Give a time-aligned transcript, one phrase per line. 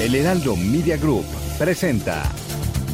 [0.00, 1.24] El Heraldo Media Group
[1.58, 2.22] presenta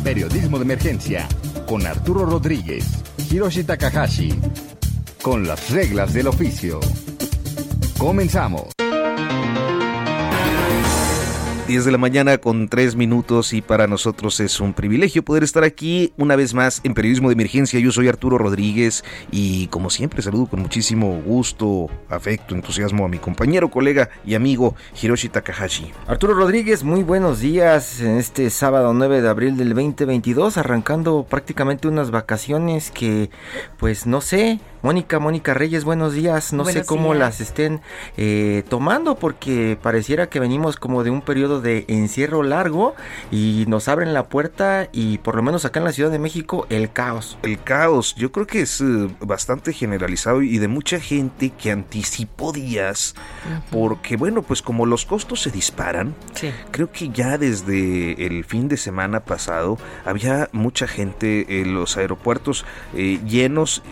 [0.05, 1.27] Periodismo de Emergencia
[1.67, 2.85] con Arturo Rodríguez,
[3.31, 4.33] Hiroshi Takahashi,
[5.21, 6.79] con las reglas del oficio.
[7.99, 8.69] Comenzamos.
[11.71, 15.63] 10 de la mañana con 3 minutos y para nosotros es un privilegio poder estar
[15.63, 17.79] aquí una vez más en Periodismo de Emergencia.
[17.79, 23.19] Yo soy Arturo Rodríguez y como siempre saludo con muchísimo gusto, afecto, entusiasmo a mi
[23.19, 25.93] compañero, colega y amigo Hiroshi Takahashi.
[26.09, 31.87] Arturo Rodríguez, muy buenos días en este sábado 9 de abril del 2022, arrancando prácticamente
[31.87, 33.31] unas vacaciones que
[33.79, 36.53] pues no sé, Mónica, Mónica Reyes, buenos días.
[36.53, 37.81] No sé cómo las estén
[38.17, 42.95] eh, tomando porque pareciera que venimos como de un periodo de encierro largo
[43.31, 46.67] y nos abren la puerta y por lo menos acá en la Ciudad de México
[46.71, 47.39] el caos.
[47.43, 52.53] El caos, yo creo que es eh, bastante generalizado y de mucha gente que anticipó
[52.53, 53.15] días
[53.71, 56.15] porque bueno, pues como los costos se disparan,
[56.71, 62.65] creo que ya desde el fin de semana pasado había mucha gente en los aeropuertos
[62.95, 63.83] eh, llenos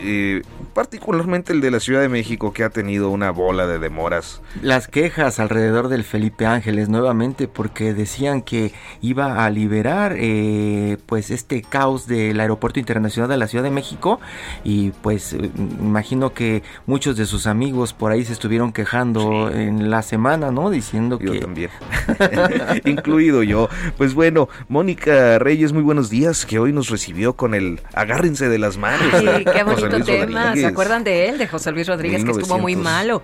[0.74, 4.40] particularmente el de la Ciudad de México que ha tenido una bola de demoras.
[4.62, 11.32] Las quejas alrededor del Felipe Ángeles nuevamente porque decían que iba a liberar eh, pues
[11.32, 14.20] este caos del aeropuerto internacional de la Ciudad de México
[14.62, 15.50] y pues eh,
[15.80, 20.70] imagino que muchos de sus amigos por ahí se estuvieron quejando en la semana, ¿no?
[20.70, 21.40] Diciendo yo que...
[21.40, 21.70] también,
[22.84, 23.68] incluido yo.
[23.96, 28.58] Pues bueno, Mónica Reyes, muy buenos días, que hoy nos recibió con el agárrense de
[28.58, 29.08] las manos.
[29.18, 30.54] Sí, qué bonito tema.
[30.54, 33.20] ¿Se acuerdan de él, de José Luis Rodríguez, que estuvo muy malo?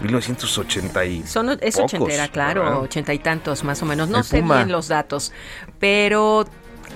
[0.00, 4.08] 1980 y Son, es ochentera, claro, ochenta y tantos más o menos.
[4.08, 5.32] No sé bien los datos,
[5.78, 6.46] pero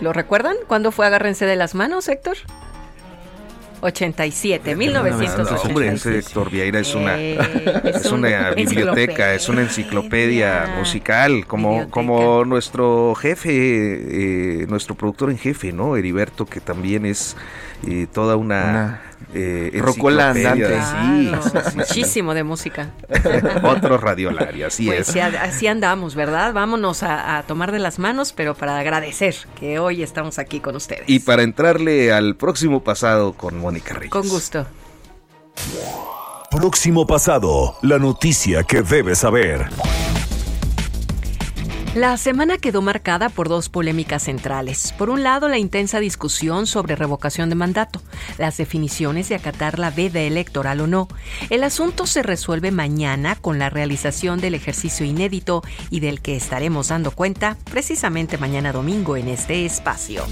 [0.01, 0.57] ¿lo recuerdan?
[0.67, 2.37] ¿Cuándo fue Agárrense de las manos, Héctor?
[3.83, 5.69] 87, 1987.
[5.69, 12.45] hombre, ese Héctor Vieira es una, es, una biblioteca, es una enciclopedia musical, como, como
[12.45, 15.97] nuestro jefe, eh, nuestro productor en jefe, ¿no?
[15.97, 17.37] Heriberto, que también es
[17.89, 19.01] eh, toda una
[19.35, 20.81] eh, Rocola andante.
[20.83, 22.91] Sí, Muchísimo de música.
[23.63, 25.17] Otro radiolario, así pues es.
[25.17, 26.53] Así andamos, ¿verdad?
[26.53, 31.05] Vámonos a, tomar de las manos, pero para agradecer que hoy estamos aquí con ustedes.
[31.07, 34.11] Y para entrarle al próximo pasado con Mónica Reyes.
[34.11, 34.67] Con gusto.
[36.51, 39.69] Próximo pasado, la noticia que debes saber.
[41.95, 44.95] La semana quedó marcada por dos polémicas centrales.
[44.97, 48.01] Por un lado, la intensa discusión sobre revocación de mandato,
[48.39, 51.09] las definiciones de acatar la veda electoral o no.
[51.51, 56.89] El asunto se resuelve mañana con la realización del ejercicio inédito y del que estaremos
[56.89, 60.25] dando cuenta precisamente mañana domingo en este espacio.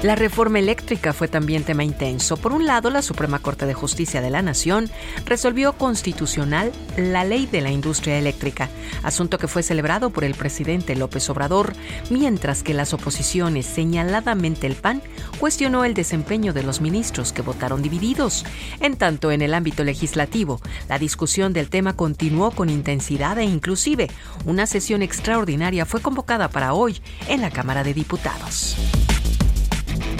[0.00, 2.36] La reforma eléctrica fue también tema intenso.
[2.36, 4.88] Por un lado, la Suprema Corte de Justicia de la Nación
[5.26, 8.68] resolvió constitucional la ley de la industria eléctrica,
[9.02, 11.72] asunto que fue celebrado por el presidente López Obrador,
[12.10, 15.02] mientras que las oposiciones, señaladamente el PAN,
[15.40, 18.44] cuestionó el desempeño de los ministros que votaron divididos.
[18.78, 24.08] En tanto, en el ámbito legislativo, la discusión del tema continuó con intensidad e inclusive
[24.46, 28.76] una sesión extraordinaria fue convocada para hoy en la Cámara de Diputados.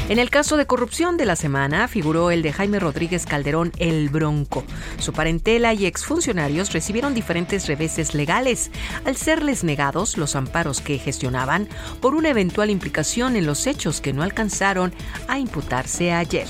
[0.08, 4.08] En el caso de corrupción de la semana figuró el de Jaime Rodríguez Calderón el
[4.08, 4.64] Bronco.
[4.98, 8.70] Su parentela y exfuncionarios recibieron diferentes reveses legales
[9.04, 11.69] al serles negados los amparos que gestionaban
[12.00, 14.94] por una eventual implicación en los hechos que no alcanzaron
[15.28, 16.48] a imputarse ayer.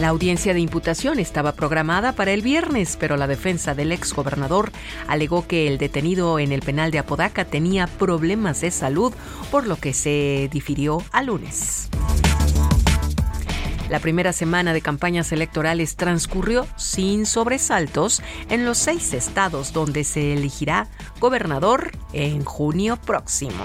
[0.00, 4.72] La audiencia de imputación estaba programada para el viernes, pero la defensa del exgobernador
[5.06, 9.14] alegó que el detenido en el penal de Apodaca tenía problemas de salud,
[9.50, 11.88] por lo que se difirió a lunes.
[13.88, 20.32] La primera semana de campañas electorales transcurrió sin sobresaltos en los seis estados donde se
[20.32, 20.88] elegirá
[21.20, 23.64] gobernador en junio próximo.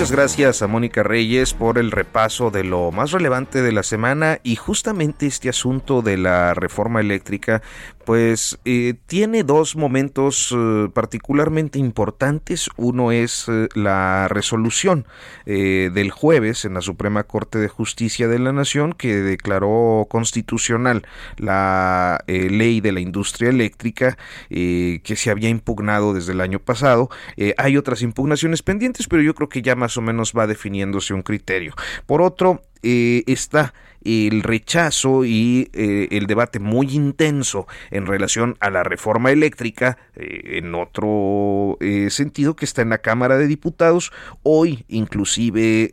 [0.00, 4.40] Muchas gracias a Mónica Reyes por el repaso de lo más relevante de la semana
[4.42, 7.60] y justamente este asunto de la reforma eléctrica
[8.04, 12.68] pues eh, tiene dos momentos eh, particularmente importantes.
[12.76, 15.06] Uno es eh, la resolución
[15.46, 21.06] del jueves en la Suprema Corte de Justicia de la Nación que declaró constitucional
[21.36, 24.16] la ley de la industria eléctrica
[24.48, 27.10] que se había impugnado desde el año pasado.
[27.56, 31.22] hay otras impugnaciones pendientes, pero yo creo que ya más o menos va definiéndose un
[31.22, 31.74] criterio.
[32.06, 33.74] Por otro, está
[34.04, 40.58] el rechazo y eh, el debate muy intenso en relación a la reforma eléctrica, eh,
[40.58, 44.12] en otro eh, sentido que está en la Cámara de Diputados.
[44.42, 45.90] Hoy inclusive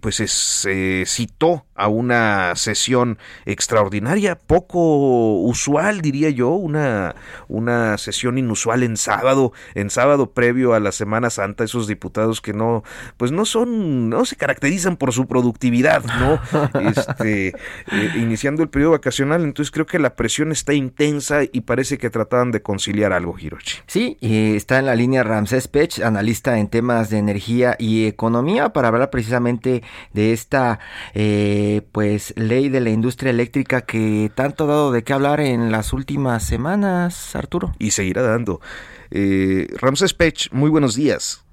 [0.00, 7.14] pues se citó a una sesión extraordinaria, poco usual diría yo, una,
[7.46, 12.52] una sesión inusual en sábado, en sábado previo a la Semana Santa, esos diputados que
[12.52, 12.82] no,
[13.16, 16.40] pues no son, no se caracterizan por su productividad, ¿no?
[16.88, 17.52] Este, eh,
[18.16, 22.50] iniciando el periodo vacacional, entonces creo que la presión está intensa y parece que trataban
[22.50, 23.78] de conciliar algo, Hiroshi.
[23.86, 28.70] Sí, y está en la línea Ramsés Pech, analista en temas de energía y economía,
[28.70, 29.82] para hablar precisamente
[30.12, 30.80] de esta
[31.14, 35.70] eh, pues ley de la industria eléctrica que tanto ha dado de qué hablar en
[35.72, 37.72] las últimas semanas, Arturo.
[37.78, 38.60] Y seguirá dando.
[39.10, 41.47] Eh, Ramsés Pech, muy buenos días.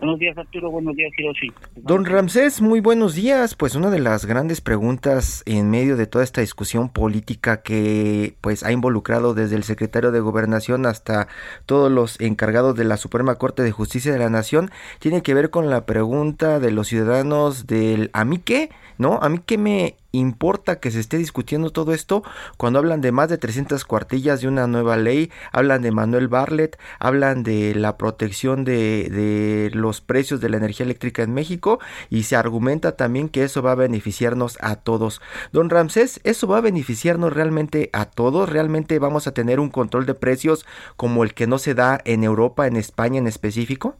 [0.00, 0.70] Buenos días, Arturo.
[0.70, 1.52] Buenos días, Hiroshi.
[1.76, 3.54] Don Ramsés, muy buenos días.
[3.54, 8.64] Pues una de las grandes preguntas en medio de toda esta discusión política que pues
[8.64, 11.28] ha involucrado desde el secretario de Gobernación hasta
[11.64, 15.50] todos los encargados de la Suprema Corte de Justicia de la Nación tiene que ver
[15.50, 18.70] con la pregunta de los ciudadanos del ¿a mí qué?
[18.98, 19.20] ¿No?
[19.22, 22.22] ¿A mí qué me importa que se esté discutiendo todo esto
[22.56, 26.78] cuando hablan de más de 300 cuartillas de una nueva ley, hablan de Manuel Barlet,
[26.98, 31.80] hablan de la protección de, los precios de la energía eléctrica en México
[32.10, 35.20] y se argumenta también que eso va a beneficiarnos a todos.
[35.52, 38.48] Don Ramsés, ¿eso va a beneficiarnos realmente a todos?
[38.48, 42.24] ¿Realmente vamos a tener un control de precios como el que no se da en
[42.24, 43.96] Europa, en España en específico?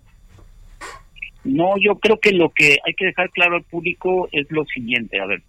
[1.45, 5.21] No, yo creo que lo que hay que dejar claro al público es lo siguiente.
[5.21, 5.43] A ver,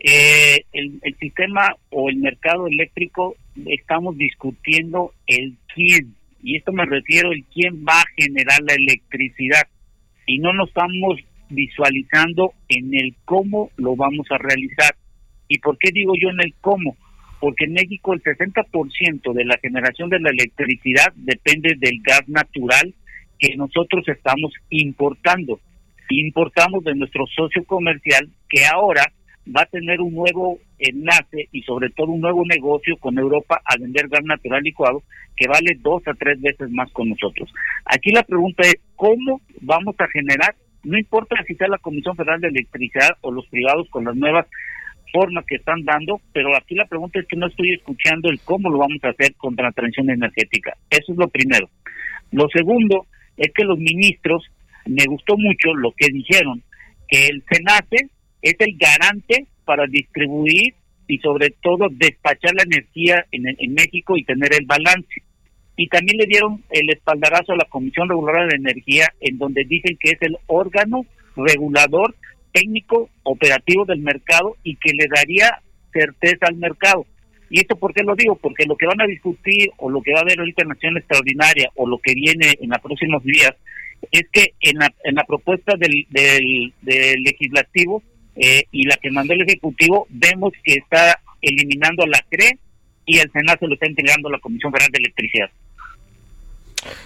[0.00, 3.36] eh, el, sistema o el mercado eléctrico
[3.66, 9.66] estamos discutiendo el quién y esto me refiero el quién va a generar la electricidad
[10.26, 11.18] y no nos estamos
[11.48, 14.94] visualizando en el cómo lo vamos a realizar.
[15.48, 16.96] Y por qué digo yo en el cómo
[17.44, 22.94] porque en México el 60% de la generación de la electricidad depende del gas natural
[23.38, 25.60] que nosotros estamos importando.
[26.08, 29.12] Importamos de nuestro socio comercial que ahora
[29.46, 33.76] va a tener un nuevo enlace y sobre todo un nuevo negocio con Europa a
[33.76, 35.02] vender gas natural licuado
[35.36, 37.52] que vale dos a tres veces más con nosotros.
[37.84, 40.54] Aquí la pregunta es, ¿cómo vamos a generar?
[40.84, 44.46] No importa si sea la Comisión Federal de Electricidad o los privados con las nuevas
[45.12, 48.68] formas que están dando, pero aquí la pregunta es que no estoy escuchando el cómo
[48.70, 50.76] lo vamos a hacer contra la transición energética.
[50.90, 51.68] Eso es lo primero.
[52.32, 53.06] Lo segundo
[53.36, 54.44] es que los ministros,
[54.86, 56.62] me gustó mucho lo que dijeron,
[57.08, 58.08] que el SENACE
[58.44, 60.74] es el garante para distribuir
[61.08, 65.22] y sobre todo despachar la energía en, México y tener el balance.
[65.76, 69.96] Y también le dieron el espaldarazo a la Comisión Reguladora de Energía, en donde dicen
[69.98, 72.14] que es el órgano regulador
[72.52, 75.60] técnico operativo del mercado y que le daría
[75.92, 77.06] certeza al mercado.
[77.48, 78.36] ¿Y esto por qué lo digo?
[78.36, 80.96] Porque lo que van a discutir o lo que va a haber ahorita en Nación
[80.98, 83.54] Extraordinaria o lo que viene en los próximos días
[84.10, 88.02] es que en la, en la propuesta del, del legislativo
[88.36, 92.58] eh, y la que mandó el Ejecutivo, vemos que está eliminando la CRE
[93.06, 95.50] y el Senado se lo está entregando a la Comisión Federal de Electricidad.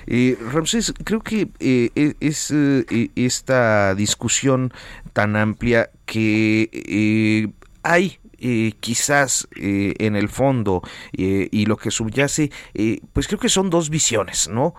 [0.07, 4.73] Eh, Ramsés, creo que eh, e, es eh, esta discusión
[5.13, 7.51] tan amplia que
[7.83, 12.53] hay eh, quizás eh, en el fondo eh, y lo que subyace,
[13.13, 14.75] pues creo que son dos visiones, ¿no?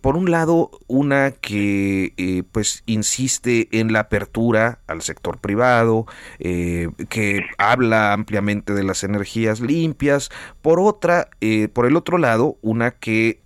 [0.00, 6.06] por un lado, una que pues insiste en la apertura al sector privado,
[6.38, 10.30] que habla ampliamente de las energías limpias,
[10.62, 11.28] por otra,
[11.72, 13.40] por el otro lado, una que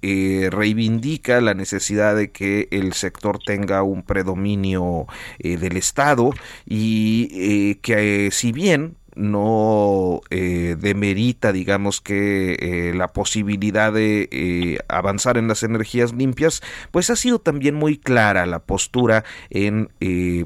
[0.51, 5.07] reivindica la necesidad de que el sector tenga un predominio
[5.39, 6.33] del Estado
[6.67, 15.37] y que si bien no eh, demerita, digamos que eh, la posibilidad de eh, avanzar
[15.37, 19.91] en las energías limpias, pues ha sido también muy clara la postura en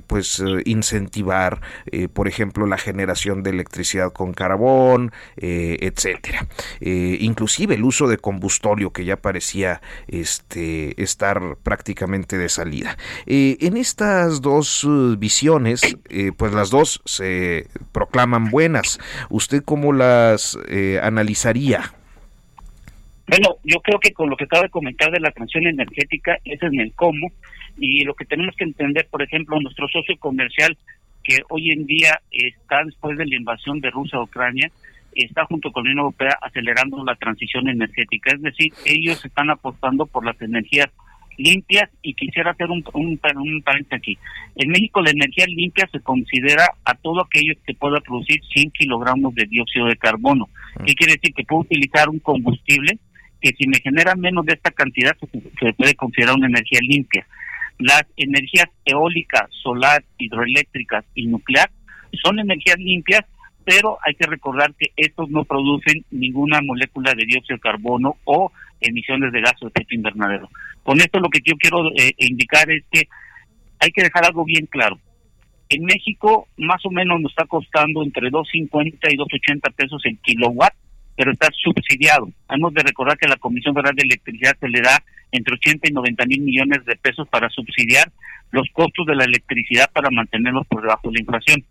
[0.07, 1.61] pues incentivar,
[2.13, 6.47] por ejemplo, la generación de electricidad con carbón, etcétera.
[6.81, 12.97] inclusive el uso de combustorio que ya parecía este, estar prácticamente de salida.
[13.27, 14.87] en estas dos
[15.19, 15.83] visiones,
[16.37, 18.62] pues las dos se proclaman buenas.
[19.31, 21.93] ¿Usted cómo las eh, analizaría?
[23.27, 26.67] Bueno, yo creo que con lo que acaba de comentar de la transición energética, ese
[26.67, 27.29] es el cómo,
[27.79, 30.77] y lo que tenemos que entender, por ejemplo, nuestro socio comercial,
[31.25, 34.71] que hoy en día está después de la invasión de Rusia a Ucrania,
[35.15, 40.07] está junto con la Unión Europea acelerando la transición energética, es decir, ellos están apostando
[40.07, 40.89] por las energías
[41.37, 44.19] limpias y quisiera hacer un, un, un paréntesis aquí.
[44.57, 49.35] En México la energía limpia se considera a todo aquello que pueda producir 100 kilogramos
[49.35, 50.49] de dióxido de carbono.
[50.79, 50.85] Mm.
[50.85, 51.35] ¿Qué quiere decir?
[51.35, 52.99] Que puedo utilizar un combustible
[53.41, 55.17] que si me genera menos de esta cantidad
[55.61, 57.27] se puede considerar una energía limpia.
[57.79, 61.69] Las energías eólica, solar, hidroeléctricas y nuclear
[62.23, 63.23] son energías limpias,
[63.65, 68.53] pero hay que recordar que estos no producen ninguna molécula de dióxido de carbono o
[68.83, 70.49] emisiones de gases de efecto invernadero.
[70.83, 73.09] Con esto lo que yo quiero eh, indicar es que
[73.81, 74.99] hay que dejar algo bien claro.
[75.69, 80.75] En México más o menos nos está costando entre 2.50 y 2.80 pesos el kilowatt,
[81.17, 82.29] pero está subsidiado.
[82.51, 85.93] Hemos de recordar que la Comisión Federal de Electricidad se le da entre 80 y
[85.93, 88.11] 90 mil millones de pesos para subsidiar
[88.51, 91.65] los costos de la electricidad para mantenerlos por debajo de la inflación.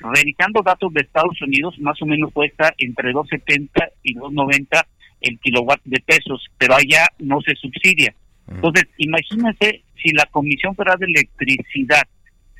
[0.00, 3.68] Revisando datos de Estados Unidos, más o menos cuesta entre 2.70
[4.02, 4.84] y 2.90
[5.20, 8.14] el kilowatt de pesos, pero allá no se subsidia.
[8.48, 12.02] Entonces, imagínense si la Comisión Federal de Electricidad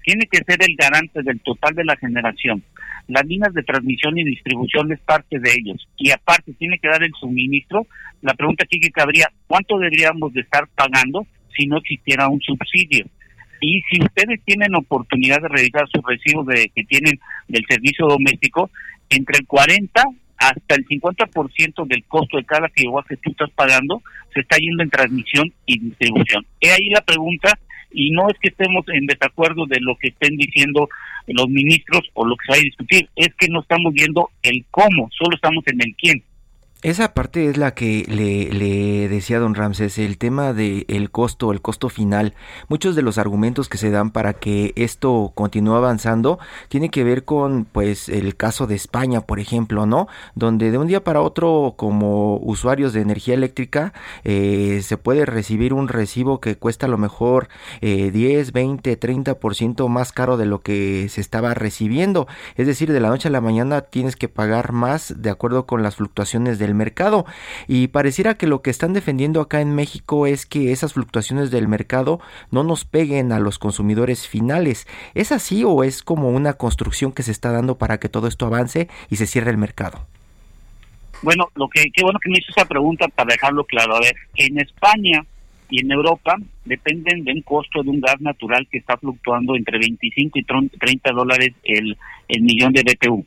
[0.05, 2.63] tiene que ser el garante del total de la generación,
[3.09, 7.03] las líneas de transmisión y distribución es parte de ellos, y aparte tiene que dar
[7.03, 7.87] el suministro,
[8.23, 13.07] la pregunta aquí que cabría, ¿cuánto deberíamos de estar pagando si no existiera un subsidio?
[13.61, 18.71] Y si ustedes tienen oportunidad de revisar sus recibos de, que tienen del servicio doméstico,
[19.09, 20.05] entre el 40
[20.39, 24.03] hasta el 50% del costo de cada kilowatt que tú estás pagando
[24.33, 26.45] se está yendo en transmisión y distribución.
[26.61, 27.59] He ahí la pregunta,
[27.91, 30.89] y no es que estemos en desacuerdo de lo que estén diciendo
[31.27, 34.65] los ministros o lo que se va a discutir, es que no estamos viendo el
[34.71, 36.23] cómo, solo estamos en el quién.
[36.87, 41.61] Esa parte es la que le, decía don Ramses, el tema del el costo, el
[41.61, 42.35] costo final.
[42.69, 46.39] Muchos de los argumentos que se dan para que esto continúe avanzando
[46.69, 50.07] tiene que ver con pues el caso de España, por ejemplo, ¿no?
[50.37, 55.75] Donde de un día para otro como usuarios de energía eléctrica eh, se puede recibir
[55.75, 57.49] un recibo que cuesta a lo mejor
[57.81, 62.29] eh, 10, 20, 30% más caro de lo que se estaba recibiendo.
[62.55, 65.83] Es decir, de la noche a la mañana tienes que pagar más de acuerdo con
[65.83, 67.27] las fluctuaciones de mercado.
[67.67, 71.69] Y pareciera que lo que están defendiendo acá en México es que esas fluctuaciones del
[71.69, 74.87] mercado no nos peguen a los consumidores finales.
[75.15, 78.47] ¿Es así o es como una construcción que se está dando para que todo esto
[78.47, 80.07] avance y se cierre el mercado?
[81.23, 83.97] Bueno, lo que qué bueno que me hizo esa pregunta para dejarlo claro.
[83.97, 85.25] A ver, en España
[85.71, 89.79] y en Europa dependen de un costo de un gas natural que está fluctuando entre
[89.79, 91.97] 25 y 30 dólares el,
[92.29, 93.25] el millón de BTU.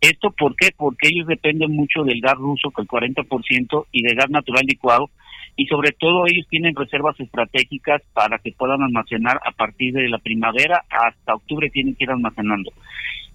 [0.00, 0.70] ¿Esto por qué?
[0.76, 5.10] Porque ellos dependen mucho del gas ruso, que el 40%, y de gas natural licuado,
[5.56, 10.18] y sobre todo ellos tienen reservas estratégicas para que puedan almacenar a partir de la
[10.18, 12.72] primavera hasta octubre tienen que ir almacenando.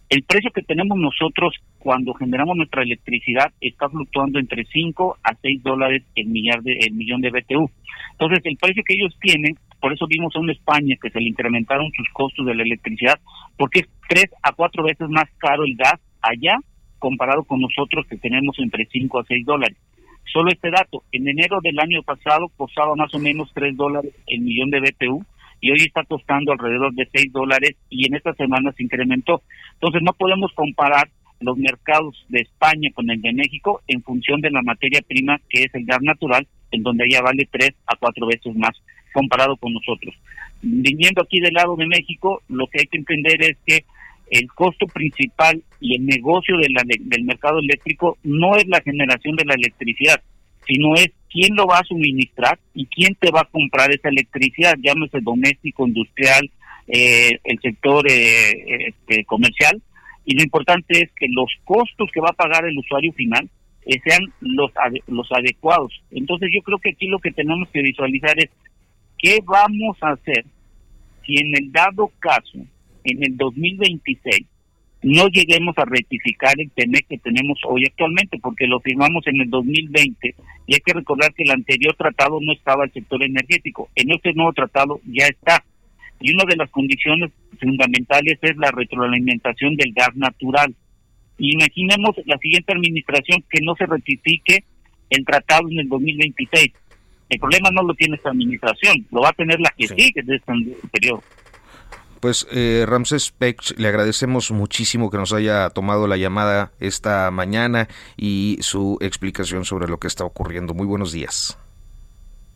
[0.10, 5.63] El precio que tenemos nosotros cuando generamos nuestra electricidad está fluctuando entre 5 a 6
[5.63, 7.70] dólares el, millar de, el millón de BTU.
[8.12, 11.29] Entonces, el precio que ellos tienen, por eso vimos a una España que se le
[11.29, 13.20] incrementaron sus costos de la electricidad,
[13.58, 16.58] porque es 3 a 4 veces más caro el gas allá
[17.00, 19.77] comparado con nosotros que tenemos entre 5 a 6 dólares.
[20.32, 24.42] Solo este dato, en enero del año pasado costaba más o menos 3 dólares el
[24.42, 25.24] millón de BTU
[25.60, 29.42] y hoy está costando alrededor de 6 dólares y en esta semana se incrementó.
[29.74, 31.10] Entonces no podemos comparar
[31.42, 35.63] los mercados de España con el de México en función de la materia prima que
[35.63, 38.82] es el gas natural, en donde ya vale 3 a 4 veces más
[39.13, 40.15] comparado con nosotros.
[40.62, 43.86] Viniendo aquí del lado de México, lo que hay que entender es que
[44.30, 46.68] el costo principal y el negocio de
[47.00, 50.22] del mercado eléctrico no es la generación de la electricidad,
[50.68, 54.75] sino es quién lo va a suministrar y quién te va a comprar esa electricidad,
[54.82, 56.50] llámese doméstico, industrial,
[56.88, 59.82] eh, el sector eh, este, comercial.
[60.25, 63.50] Y lo importante es que los costos que va a pagar el usuario final
[63.86, 64.72] eh, sean los,
[65.08, 65.92] los adecuados.
[66.12, 68.50] Entonces yo creo que aquí lo que tenemos que visualizar es
[69.18, 70.46] qué vamos a hacer
[71.25, 72.60] si en el dado caso
[73.04, 74.46] en el 2026
[75.04, 79.50] no lleguemos a rectificar el TEMEC que tenemos hoy actualmente, porque lo firmamos en el
[79.50, 80.34] 2020
[80.66, 83.90] y hay que recordar que el anterior tratado no estaba el sector energético.
[83.96, 85.64] En este nuevo tratado ya está.
[86.22, 90.74] Y una de las condiciones fundamentales es la retroalimentación del gas natural.
[91.38, 94.64] Imaginemos la siguiente administración que no se rectifique
[95.10, 96.72] el tratado en el 2026.
[97.30, 100.36] El problema no lo tiene esta administración, lo va a tener la que sigue de
[100.36, 100.54] este
[100.92, 101.24] periodo.
[102.24, 107.89] Pues eh, Ramsés Pech, le agradecemos muchísimo que nos haya tomado la llamada esta mañana
[108.15, 110.74] y su explicación sobre lo que está ocurriendo.
[110.74, 111.60] Muy buenos días.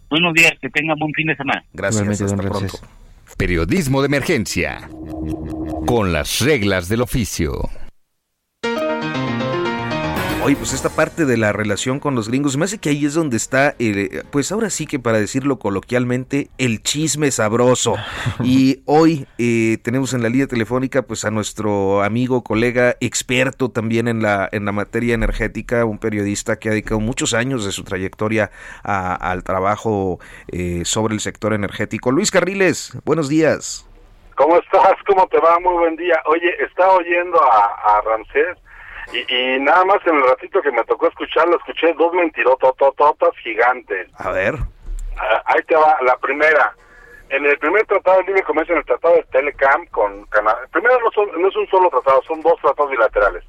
[0.10, 1.66] Buenos días, que tengan buen fin de semana.
[1.74, 2.80] Gracias, hasta pronto.
[3.36, 4.90] Periodismo de emergencia,
[5.86, 7.70] con las reglas del oficio.
[10.48, 13.16] Oye, pues esta parte de la relación con los gringos, me hace que ahí es
[13.16, 17.96] donde está, eh, pues ahora sí que para decirlo coloquialmente, el chisme sabroso.
[18.46, 24.08] Y hoy eh, tenemos en la línea telefónica pues a nuestro amigo, colega, experto también
[24.08, 27.84] en la, en la materia energética, un periodista que ha dedicado muchos años de su
[27.84, 28.50] trayectoria
[28.84, 32.10] al trabajo eh, sobre el sector energético.
[32.12, 33.86] Luis Carriles, buenos días.
[34.36, 34.94] ¿Cómo estás?
[35.08, 35.60] ¿Cómo te va?
[35.60, 36.22] Muy buen día.
[36.26, 38.58] Oye, está oyendo a, a Ramsés
[39.14, 44.10] y, nada más en el ratito que me tocó escucharlo, escuché dos mentirototototas gigantes.
[44.18, 44.56] A ver.
[45.18, 46.76] Ah, ahí te va, la primera.
[47.30, 51.00] En el primer tratado de libre comercio, en el tratado de Telecam con Canadá, primero
[51.00, 53.44] no, son, no es un solo tratado, son dos tratados bilaterales.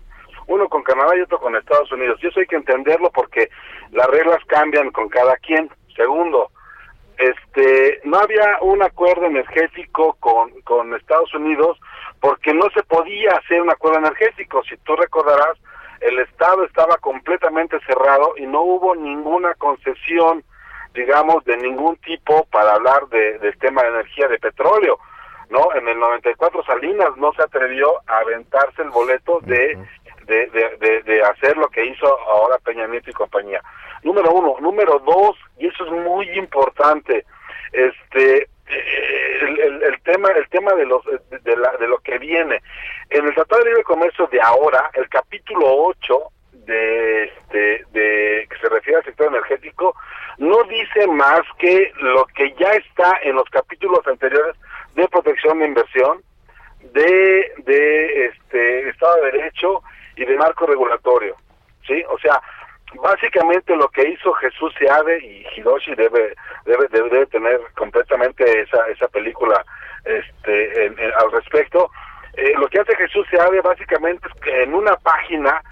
[0.46, 2.18] Uno con Canadá y otro con Estados Unidos.
[2.22, 3.50] Y eso hay que entenderlo porque
[3.92, 5.70] las reglas cambian con cada quien.
[5.94, 6.50] Segundo,
[7.18, 11.78] este, no había un acuerdo energético con, con Estados Unidos
[12.20, 14.62] porque no se podía hacer un acuerdo energético.
[14.64, 15.58] Si tú recordarás,
[16.00, 20.44] el Estado estaba completamente cerrado y no hubo ninguna concesión,
[20.94, 24.98] digamos, de ningún tipo para hablar de, del tema de energía de petróleo.
[25.50, 25.74] ¿no?
[25.74, 29.78] En el 94 Salinas no se atrevió a aventarse el boleto de,
[30.26, 33.62] de, de, de, hacer lo que hizo ahora Peña Nieto y compañía.
[34.02, 34.56] Número uno.
[34.60, 37.24] Número dos, y eso es muy importante,
[37.72, 42.60] este el, el, tema el tema de los de, la, de lo que viene.
[43.10, 46.18] En el Tratado de Libre Comercio de ahora el capítulo 8
[46.52, 49.94] de, este, de que se refiere al sector energético
[50.38, 54.54] no dice más que lo que ya está en los capítulos anteriores
[54.94, 56.22] de protección de inversión
[56.92, 59.82] de de este Estado de Derecho
[60.16, 61.36] y de marco regulatorio
[61.86, 62.40] sí o sea
[62.96, 66.34] básicamente lo que hizo Jesús Seade y Hiroshi debe
[66.68, 69.64] debe debe, tener completamente esa esa película
[70.04, 71.90] este al respecto
[72.34, 75.62] eh, lo que hace Jesús Seade básicamente es que en una página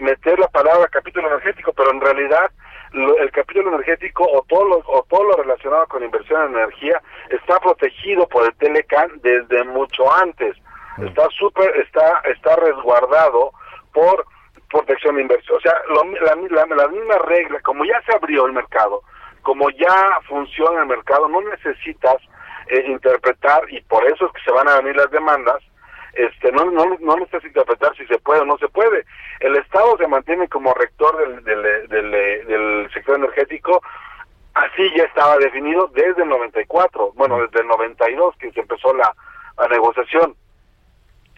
[0.00, 2.50] meter la palabra capítulo energético pero en realidad
[2.92, 7.58] el capítulo energético o todo lo o todo lo relacionado con inversión en energía está
[7.60, 10.56] protegido por el Telecan desde mucho antes
[10.96, 11.06] mm.
[11.06, 13.52] está súper está está resguardado
[13.92, 14.26] por
[14.72, 15.58] protección de inversión.
[15.58, 19.02] O sea, la, la, misma regla, como ya se abrió el mercado,
[19.42, 22.16] como ya funciona el mercado, no necesitas
[22.68, 25.62] eh, interpretar, y por eso es que se van a venir las demandas,
[26.14, 29.04] este no, no, no necesitas interpretar si se puede o no se puede.
[29.40, 33.82] El Estado se mantiene como rector del, del, sector energético,
[34.54, 39.14] así ya estaba definido desde el 94, bueno, desde el 92 que se empezó la,
[39.58, 40.36] la negociación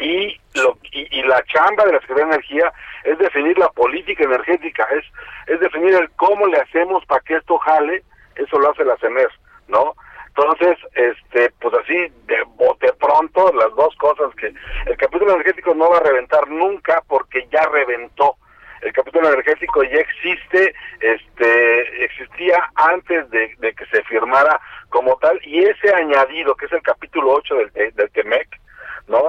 [0.05, 2.73] y, lo, y, la chamba de la Secretaría de Energía
[3.05, 5.05] es definir la política energética, es,
[5.47, 8.03] es definir el cómo le hacemos para que esto jale,
[8.37, 9.31] eso lo hace la CENER,
[9.69, 9.95] ¿no?
[10.37, 11.95] Entonces, este, pues así,
[12.27, 17.03] de bote pronto, las dos cosas que el capítulo energético no va a reventar nunca
[17.09, 18.37] porque ya reventó.
[18.83, 25.64] El capítulo energético ya existe, este, existía antes de, que se firmara como tal, y
[25.64, 28.61] ese añadido, que es el capítulo 8 del, del TEMEC,
[29.09, 29.23] ¿no?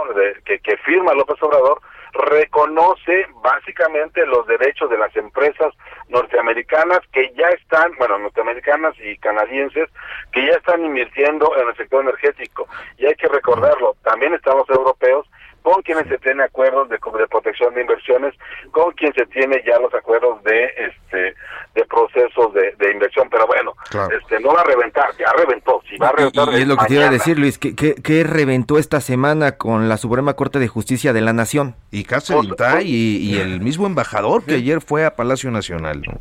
[0.46, 1.82] que, que firma López Obrador,
[2.14, 5.74] reconoce básicamente los derechos de las empresas
[6.08, 9.90] norteamericanas que ya están, bueno, norteamericanas y canadienses,
[10.32, 12.68] que ya están invirtiendo en el sector energético.
[12.98, 15.28] Y hay que recordarlo, también están los europeos
[15.66, 18.36] con quienes se tiene acuerdos de, de, protección de inversiones,
[18.70, 21.34] con quien se tiene ya los acuerdos de este
[21.74, 23.74] de procesos de, inversión, pero bueno,
[24.22, 26.50] este no va a reventar, ya reventó, si va a reventar.
[26.54, 29.90] Y, es lo que te iba a decir, Luis, que, que, reventó esta semana con
[29.90, 31.76] la Suprema Corte de Justicia de la Nación.
[31.90, 36.20] Y Catherine y, y el mismo embajador que ayer fue a Palacio Nacional, ¿no?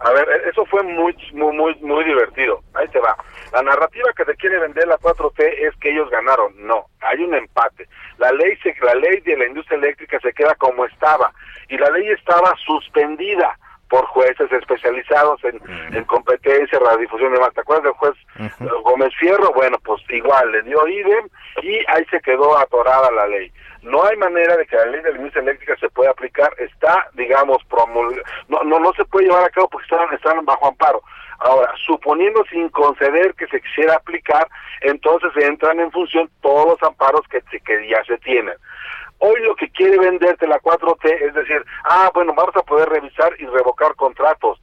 [0.00, 2.62] A ver, e-, eso fue muy, muy, muy, muy divertido.
[2.74, 3.16] Ahí te va.
[3.52, 6.52] La narrativa que te quiere vender la 4T es que ellos ganaron.
[6.58, 7.88] No, hay un empate.
[8.18, 11.32] La ley, se, la ley de la industria eléctrica se queda como estaba
[11.68, 13.58] y la ley estaba suspendida
[13.88, 15.60] por jueces especializados en,
[15.94, 17.54] en competencia, radiodifusión y demás.
[17.54, 18.14] ¿Te acuerdas del juez
[18.82, 19.52] Gómez Fierro?
[19.52, 21.28] Bueno, pues igual, le dio IDEM
[21.62, 23.52] y ahí se quedó atorada la ley.
[23.82, 27.08] No hay manera de que la ley de la industria eléctrica se pueda aplicar, está,
[27.14, 31.02] digamos, promul no, no, no se puede llevar a cabo porque están, están bajo amparo.
[31.40, 34.48] Ahora, suponiendo sin conceder que se quisiera aplicar,
[34.80, 38.54] entonces entran en función todos los amparos que, que ya se tienen.
[39.18, 43.32] Hoy lo que quiere venderte la 4T es decir, ah, bueno, vamos a poder revisar
[43.38, 44.60] y revocar contratos.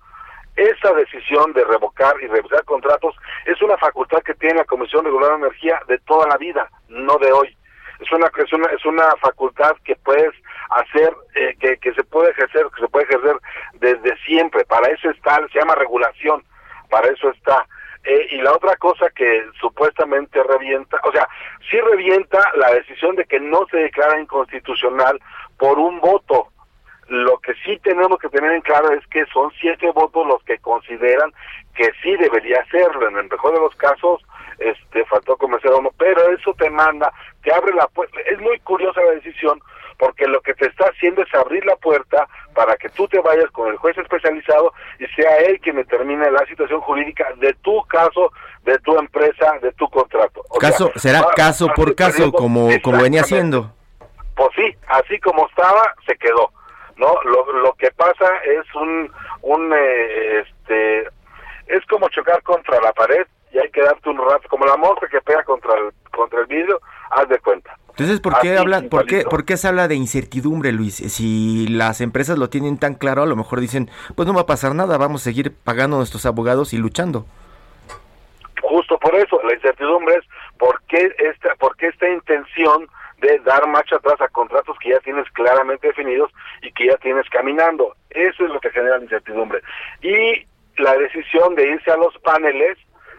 [0.56, 3.14] Esa decisión de revocar y revisar contratos
[3.46, 7.18] es una facultad que tiene la Comisión Regular de Energía de toda la vida, no
[7.18, 7.58] de hoy.
[8.00, 10.34] Es una, es una, es una facultad que puedes
[10.70, 13.38] hacer, eh, que, que se puede ejercer, que se puede ejercer
[13.74, 14.64] desde siempre.
[14.66, 16.44] Para eso está, se llama regulación,
[16.90, 17.66] para eso está.
[18.06, 21.28] Eh, y la otra cosa que supuestamente revienta, o sea,
[21.70, 25.20] sí revienta la decisión de que no se declara inconstitucional
[25.58, 26.50] por un voto.
[27.08, 30.60] Lo que sí tenemos que tener en claro es que son siete votos los que
[30.60, 31.32] consideran
[31.76, 33.08] que sí debería hacerlo.
[33.08, 34.22] En el mejor de los casos,
[34.60, 37.12] este faltó convencer a uno, pero eso te manda,
[37.44, 38.20] te abre la puerta.
[38.22, 39.60] Es muy curiosa la decisión
[39.98, 43.50] porque lo que te está haciendo es abrir la puerta para que tú te vayas
[43.52, 48.32] con el juez especializado y sea él quien determine la situación jurídica de tu caso,
[48.64, 50.44] de tu empresa, de tu contrato.
[50.60, 53.72] caso será caso por caso como como venía haciendo.
[54.36, 56.52] Pues sí, así como estaba se quedó.
[56.98, 61.10] No, lo, lo que pasa es un un eh, este
[61.68, 65.08] es como chocar contra la pared y hay que darte un rato como la mosca
[65.08, 66.80] que pega contra el contra el vidrio,
[67.12, 67.65] haz de cuenta.
[67.98, 70.96] Entonces, ¿por qué, hablan, ¿por, qué, ¿por qué se habla de incertidumbre, Luis?
[70.96, 74.46] Si las empresas lo tienen tan claro, a lo mejor dicen, pues no va a
[74.46, 77.26] pasar nada, vamos a seguir pagando a nuestros abogados y luchando.
[78.62, 80.26] Justo por eso, la incertidumbre es
[80.58, 82.86] por qué esta, por qué esta intención
[83.20, 86.32] de dar marcha atrás a contratos que ya tienes claramente definidos
[86.64, 87.96] y que ya tienes caminando.
[88.10, 89.62] Eso es lo que genera la incertidumbre.
[90.02, 90.46] Y
[90.82, 92.78] la decisión de irse a los paneles,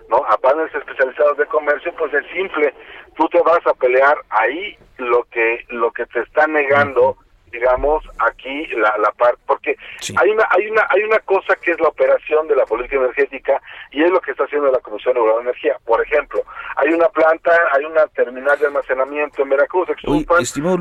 [0.09, 0.19] ¿no?
[0.29, 2.75] A paneles especializados de comercio, pues es simple.
[3.17, 7.17] Tú te vas a pelear ahí lo que lo que te está negando
[7.53, 9.77] digamos aquí la, la parte porque
[10.17, 13.61] hay una hay una hay una cosa que es la operación de la política energética
[13.93, 15.79] y es lo que está haciendo la Comisión Reguladora de Energía.
[15.85, 16.43] Por ejemplo
[16.77, 19.89] hay una planta hay una terminal de almacenamiento en Veracruz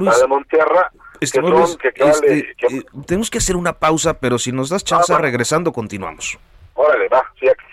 [0.06, 5.14] la de Monterra este, eh, tenemos que hacer una pausa pero si nos das chance
[5.14, 6.38] ah, regresando continuamos
[6.76, 7.24] órale va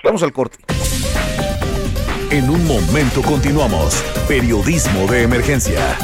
[0.03, 0.59] vamos al corte
[2.33, 4.03] en un momento continuamos.
[4.27, 5.99] Periodismo de emergencia.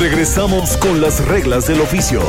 [0.00, 2.20] Regresamos con las reglas del oficio.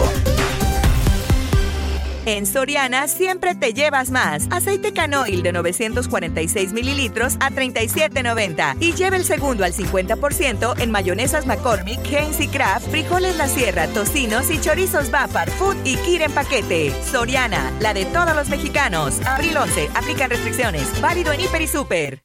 [2.27, 4.47] En Soriana siempre te llevas más.
[4.51, 8.75] Aceite canoil de 946 mililitros a 37.90.
[8.81, 13.87] Y lleva el segundo al 50% en mayonesas McCormick, Heinz y Kraft, frijoles La Sierra,
[13.87, 16.91] tocinos y chorizos Bafar, Food y Kir en paquete.
[17.01, 19.21] Soriana, la de todos los mexicanos.
[19.25, 19.89] Abril 11.
[19.95, 20.99] Aplican restricciones.
[20.99, 22.23] Válido en Hiper y Super.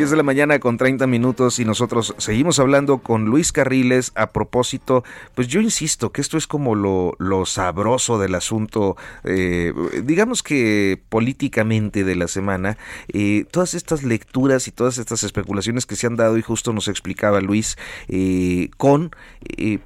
[0.00, 4.30] 10 de la mañana con 30 minutos y nosotros seguimos hablando con Luis Carriles a
[4.30, 10.42] propósito, pues yo insisto que esto es como lo, lo sabroso del asunto, eh, digamos
[10.42, 12.78] que políticamente de la semana,
[13.12, 16.88] eh, todas estas lecturas y todas estas especulaciones que se han dado y justo nos
[16.88, 17.76] explicaba Luis
[18.08, 19.10] eh, con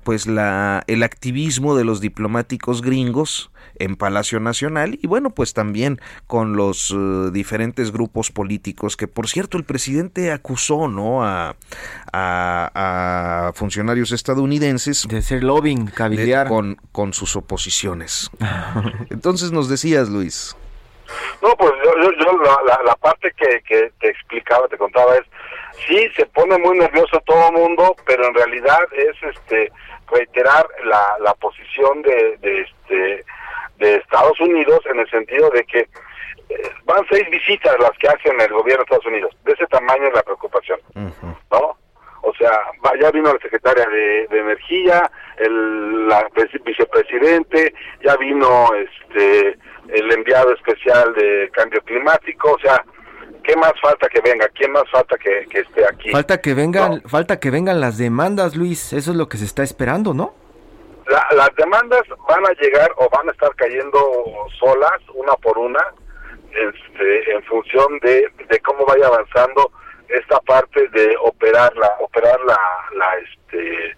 [0.04, 6.00] pues la, el activismo de los diplomáticos gringos en Palacio Nacional y bueno, pues también
[6.26, 11.24] con los eh, diferentes grupos políticos que por cierto el presidente acusó, ¿no?
[11.24, 11.56] A,
[12.12, 18.30] a, funcionarios estadounidenses de ser lobbying, cavilar con, con sus oposiciones.
[19.10, 20.56] Entonces nos decías, Luis.
[21.42, 25.22] No, pues yo, yo, la, la, parte que, que te explicaba, te contaba es,
[25.86, 29.70] sí, se pone muy nervioso todo el mundo, pero en realidad es este
[30.10, 33.24] reiterar la, la posición de, de este
[33.78, 35.88] de Estados Unidos en el sentido de que
[36.48, 39.36] eh, van seis visitas las que hacen el gobierno de Estados Unidos.
[39.44, 41.76] De ese tamaño es la preocupación, ¿no?
[42.26, 42.58] O sea,
[43.00, 46.26] ya vino la secretaria de, Energía, el la
[46.64, 49.58] vicepresidente, ya vino este
[49.88, 52.82] el enviado especial de cambio climático, o sea,
[53.42, 54.48] ¿qué más falta que venga?
[54.54, 56.10] ¿Quién más falta que, esté aquí?
[56.10, 58.94] Falta que vengan, falta que vengan las demandas, Luis.
[58.94, 60.34] Eso es lo que se está esperando, ¿no?
[61.06, 63.98] Las demandas van a llegar o van a estar cayendo
[64.58, 65.84] solas, una por una,
[66.50, 69.70] este, en función de, de cómo vaya avanzando
[70.08, 72.58] esta parte de operar la, operar la,
[72.94, 73.96] la, este,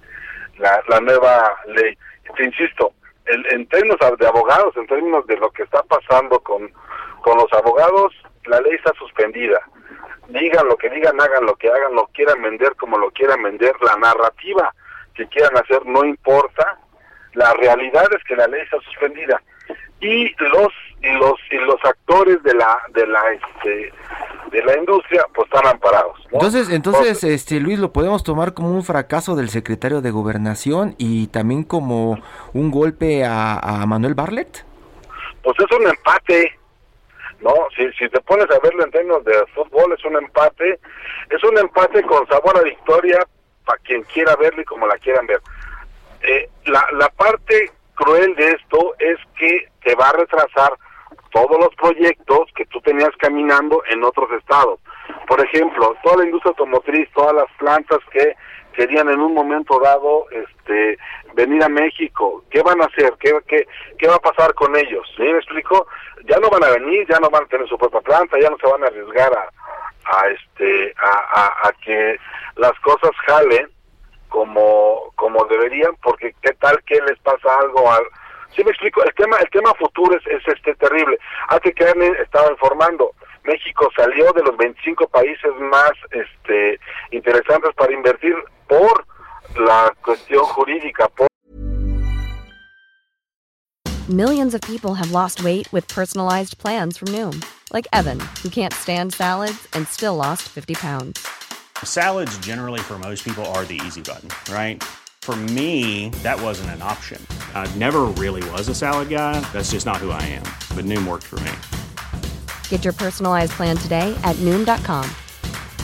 [0.58, 1.96] la, la nueva ley.
[2.36, 2.92] Te insisto,
[3.26, 6.72] en términos de abogados, en términos de lo que está pasando con,
[7.22, 8.14] con los abogados,
[8.46, 9.60] la ley está suspendida.
[10.28, 13.74] Digan lo que digan, hagan lo que hagan, lo quieran vender como lo quieran vender,
[13.80, 14.74] la narrativa
[15.14, 16.78] que quieran hacer, no importa.
[17.36, 19.40] La realidad es que la ley está suspendida.
[20.00, 20.72] Y los
[21.02, 23.92] y los y los actores de la de la este
[24.50, 28.82] de la industria pues están amparados entonces entonces este Luis lo podemos tomar como un
[28.82, 32.18] fracaso del secretario de gobernación y también como
[32.54, 34.64] un golpe a, a Manuel Barlet
[35.42, 36.58] pues es un empate
[37.40, 40.80] no si si te pones a verlo en términos de fútbol es un empate
[41.30, 43.18] es un empate con sabor a victoria
[43.66, 45.40] para quien quiera verlo y como la quieran ver
[46.26, 50.72] eh, la la parte cruel de esto es que te va a retrasar
[51.32, 54.80] todos los proyectos que tú tenías caminando en otros estados.
[55.26, 58.34] Por ejemplo, toda la industria automotriz, todas las plantas que
[58.72, 60.98] querían en un momento dado este
[61.34, 63.14] venir a México, ¿qué van a hacer?
[63.20, 63.66] ¿Qué, qué,
[63.98, 65.06] qué va a pasar con ellos?
[65.16, 65.86] ¿Sí me explico?
[66.24, 68.56] Ya no van a venir, ya no van a tener su propia planta, ya no
[68.58, 69.32] se van a arriesgar
[70.04, 72.18] a este a, a que
[72.56, 73.75] las cosas jalen
[74.28, 78.04] como como deberían porque qué tal que les pasa algo al
[78.54, 81.84] sí me explico el tema el tema futuro es, es este terrible hace que
[82.22, 83.12] estaba informando
[83.44, 86.78] México salió de los 25 países más este
[87.10, 88.34] interesantes para invertir
[88.68, 89.06] por
[89.56, 91.26] la cuestión jurídica por
[94.08, 98.72] Millions of people have lost weight with personalized plans from Noom, like Evan, who can't
[98.72, 101.45] stand salads and still lost 50 pounds.
[101.84, 104.82] Salads, generally, for most people, are the easy button, right?
[105.22, 107.20] For me, that wasn't an option.
[107.52, 109.40] I never really was a salad guy.
[109.52, 110.44] That's just not who I am.
[110.76, 111.50] But Noom worked for me.
[112.68, 115.10] Get your personalized plan today at Noom.com.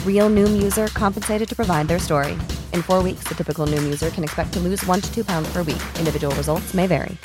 [0.07, 2.35] Real Noom user compensated to provide their story.
[2.72, 5.52] In four weeks, the typical Noom user can expect to lose one to two pounds
[5.52, 5.83] per week.
[5.98, 7.18] Individual results may vary.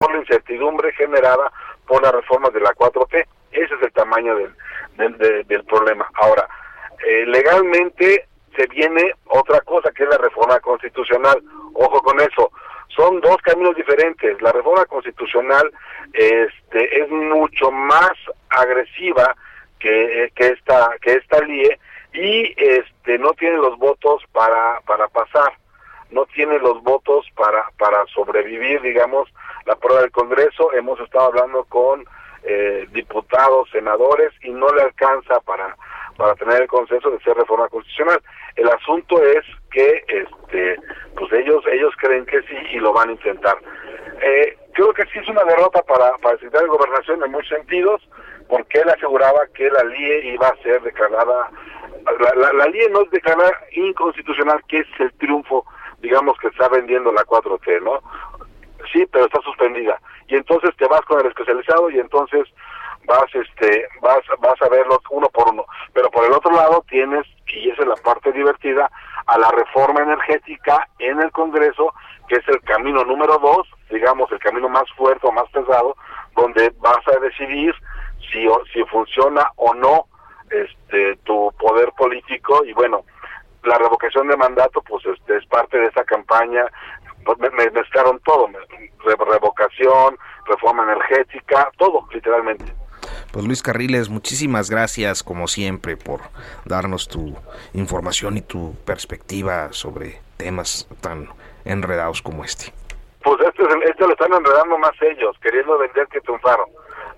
[0.00, 1.52] Por la incertidumbre generada
[1.86, 3.26] por la reforma de la 4T.
[3.52, 4.54] Ese es el tamaño del,
[5.00, 6.08] del, del, del problema.
[6.14, 6.48] Ahora,
[7.06, 11.42] eh, legalmente se viene otra cosa que es la reforma constitucional.
[11.74, 12.52] Ojo con eso.
[12.88, 14.40] Son dos caminos diferentes.
[14.42, 15.70] La reforma constitucional
[16.12, 18.12] este, es mucho más
[18.50, 19.34] agresiva
[19.78, 21.78] que, que esta que esta LIE
[22.12, 25.52] y este no tiene los votos para para pasar
[26.10, 29.32] no tiene los votos para para sobrevivir digamos
[29.64, 32.04] la prueba del Congreso hemos estado hablando con
[32.42, 35.76] eh, diputados, senadores y no le alcanza para
[36.16, 38.20] para tener el consenso de ser reforma constitucional.
[38.54, 40.76] El asunto es que este
[41.16, 43.56] pues ellos ellos creen que sí y lo van a intentar.
[44.22, 47.48] Eh, creo que sí es una derrota para, para el secretario de Gobernación en muchos
[47.48, 48.02] sentidos,
[48.48, 51.50] porque él aseguraba que la LIE iba a ser declarada,
[52.20, 55.64] la, la, la LIE no es declarada inconstitucional, que es el triunfo,
[56.00, 58.00] digamos, que está vendiendo la 4T, ¿no?
[58.92, 60.00] Sí, pero está suspendida.
[60.30, 62.46] Y entonces te vas con el especializado y entonces
[63.04, 65.64] vas este vas vas a verlos uno por uno.
[65.92, 68.88] Pero por el otro lado tienes y esa es la parte divertida
[69.26, 71.92] a la reforma energética en el Congreso
[72.28, 75.96] que es el camino número dos digamos el camino más fuerte o más pesado
[76.36, 77.74] donde vas a decidir
[78.30, 80.06] si si funciona o no
[80.50, 82.64] este tu poder político.
[82.64, 83.04] Y bueno
[83.64, 86.64] la revocación de mandato pues este es parte de esa campaña
[87.38, 88.48] me, me mezclaron todo
[89.04, 92.74] revocación reforma energética todo literalmente
[93.32, 96.20] pues Luis Carriles, muchísimas gracias como siempre por
[96.64, 97.36] darnos tu
[97.74, 101.28] información y tu perspectiva sobre temas tan
[101.64, 102.72] enredados como este.
[103.22, 106.66] Pues este, este lo están enredando más ellos, queriendo vender que triunfaron.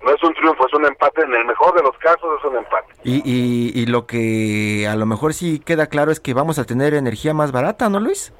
[0.03, 1.23] No es un triunfo, es un empate.
[1.23, 2.93] En el mejor de los casos es un empate.
[3.03, 6.65] Y, y, y lo que a lo mejor sí queda claro es que vamos a
[6.65, 8.33] tener energía más barata, ¿no, Luis?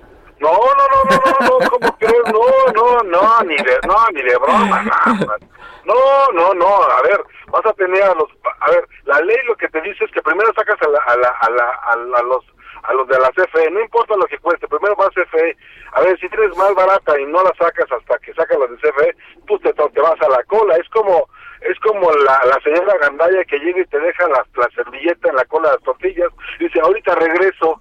[0.43, 2.23] No, no, no, no, no, ¿cómo crees?
[2.25, 2.43] No,
[2.75, 4.83] no, no, ni de, no, ni de broma,
[5.85, 5.95] no,
[6.33, 8.27] no, no, a ver, vas a tener a los,
[8.59, 11.15] a ver, la ley lo que te dice es que primero sacas a la, a
[11.15, 11.69] la, a la,
[12.17, 12.43] a, los,
[12.83, 15.55] a los de la CFE, no importa lo que cueste, primero vas a CFE,
[15.93, 18.77] a ver, si tienes más barata y no la sacas hasta que sacas las de
[18.77, 19.15] CFE,
[19.47, 21.29] tú te, te vas a la cola, es como,
[21.61, 25.37] es como la, la señora Gandaya que llega y te deja la, la servilleta en
[25.37, 27.79] la cola de las tortillas, y dice, ahorita regreso,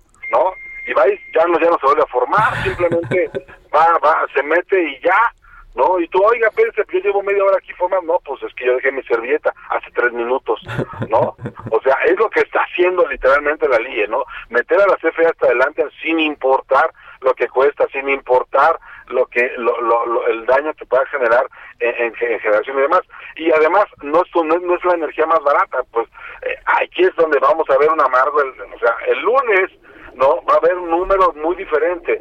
[0.92, 3.30] y ya no, ya no se vuelve a formar, simplemente
[3.74, 5.32] va, va, se mete y ya,
[5.74, 5.98] ¿no?
[5.98, 8.74] Y tú, oiga, pense, yo llevo media hora aquí formando, no, pues es que yo
[8.74, 10.60] dejé mi servilleta hace tres minutos,
[11.08, 11.36] ¿no?
[11.70, 14.24] O sea, es lo que está haciendo literalmente la LIE, ¿no?
[14.50, 19.52] Meter a la CFE hasta adelante sin importar lo que cuesta, sin importar lo que
[19.56, 21.46] lo, lo, lo el daño que pueda generar
[21.80, 23.02] en, en, en, generación y demás.
[23.36, 26.08] Y además, no es, no, no es la energía más barata, pues
[26.42, 29.70] eh, aquí es donde vamos a ver un amargo, el, o sea, el lunes
[30.14, 32.20] no va a haber un número muy diferente.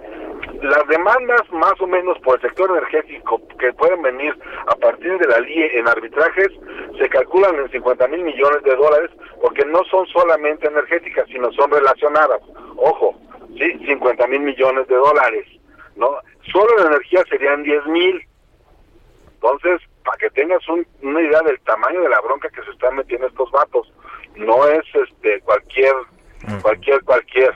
[0.62, 5.28] Las demandas más o menos por el sector energético que pueden venir a partir de
[5.28, 6.50] la LIE en arbitrajes
[6.98, 11.72] se calculan en 50 mil millones de dólares porque no son solamente energéticas, sino son
[11.72, 12.42] relacionadas.
[12.78, 13.16] Ojo,
[13.58, 13.86] ¿sí?
[13.86, 15.48] 50 mil millones de dólares,
[15.96, 16.10] ¿no?
[16.52, 18.22] Solo en energía serían 10 mil.
[19.34, 23.28] Entonces, para que tengas una idea del tamaño de la bronca que se están metiendo
[23.28, 23.92] estos vatos,
[24.36, 25.94] no es este cualquier,
[26.62, 27.54] cualquier, cualquier.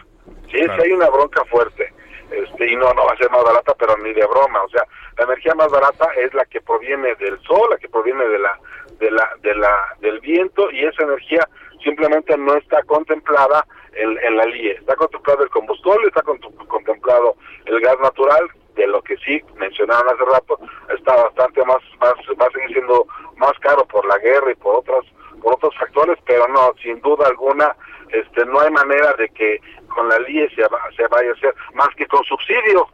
[0.51, 1.93] Sí, sí hay una bronca fuerte.
[2.31, 4.63] Este, y no, no va a ser más barata, pero ni de broma.
[4.63, 4.83] O sea,
[5.17, 8.59] la energía más barata es la que proviene del sol, la que proviene de la,
[8.99, 11.47] de la, de la, del viento, y esa energía
[11.83, 14.71] simplemente no está contemplada en, en la LIE.
[14.71, 17.35] Está contemplado el combustible, está contemplado
[17.65, 20.59] el gas natural, de lo que sí mencionaron hace rato,
[20.95, 23.07] está bastante más, más, va a seguir siendo
[23.37, 25.05] más caro por la guerra y por otros,
[25.45, 27.75] por otros factores, pero no, sin duda alguna,
[28.09, 29.61] este, no hay manera de que
[29.93, 30.63] con la LIE se,
[30.97, 32.87] se vaya a hacer más que con subsidio.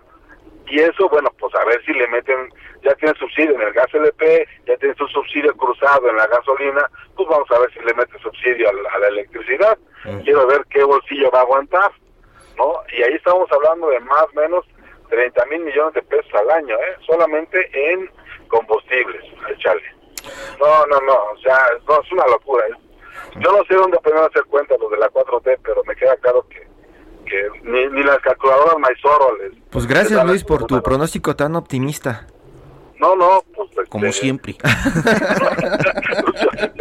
[0.67, 2.49] Y eso, bueno, pues a ver si le meten,
[2.83, 6.89] ya tienen subsidio en el gas LP, ya tienen su subsidio cruzado en la gasolina,
[7.15, 9.77] pues vamos a ver si le meten subsidio a la, electricidad.
[10.25, 11.91] Quiero ver qué bolsillo va a aguantar,
[12.57, 12.73] ¿no?
[12.91, 14.65] Y ahí estamos hablando de más o menos
[15.09, 16.95] 30 mil millones de pesos al año, ¿eh?
[17.05, 18.09] Solamente en
[18.49, 20.00] combustibles, échale.
[20.59, 21.57] No, no, no, o sea,
[21.87, 22.65] no, es una locura.
[22.67, 22.73] ¿eh?
[23.39, 26.15] Yo no sé dónde aprender a hacer cuenta los de la 4T, pero me queda
[26.17, 26.67] claro que,
[27.25, 29.53] que ni, ni las calculadoras Maizoro les...
[29.71, 32.27] Pues gracias Luis por tu pronóstico tan optimista.
[32.99, 33.69] No, no, pues...
[33.71, 34.55] Este, Como siempre.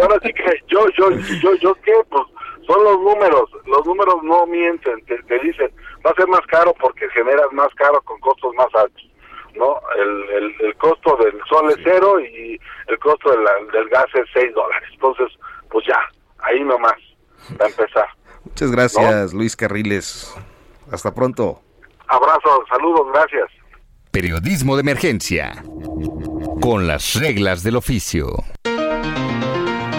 [0.00, 1.10] ahora sí que yo, yo,
[1.42, 1.92] yo, yo, ¿qué?
[2.08, 2.22] Pues
[2.66, 5.70] son los números, los números no mienten, te, te dicen,
[6.04, 9.10] va a ser más caro porque generas más caro con costos más altos.
[9.56, 9.80] ¿No?
[9.96, 14.88] El, el, costo del sol es cero y el costo del gas es seis dólares.
[14.92, 15.26] Entonces,
[15.70, 15.98] pues ya,
[16.38, 16.96] ahí nomás,
[17.58, 18.06] a empezar.
[18.44, 20.34] Muchas gracias, Luis Carriles.
[20.90, 21.60] Hasta pronto.
[22.08, 23.50] Abrazo, saludos, gracias.
[24.10, 25.62] Periodismo de emergencia.
[26.60, 28.26] Con las reglas del oficio.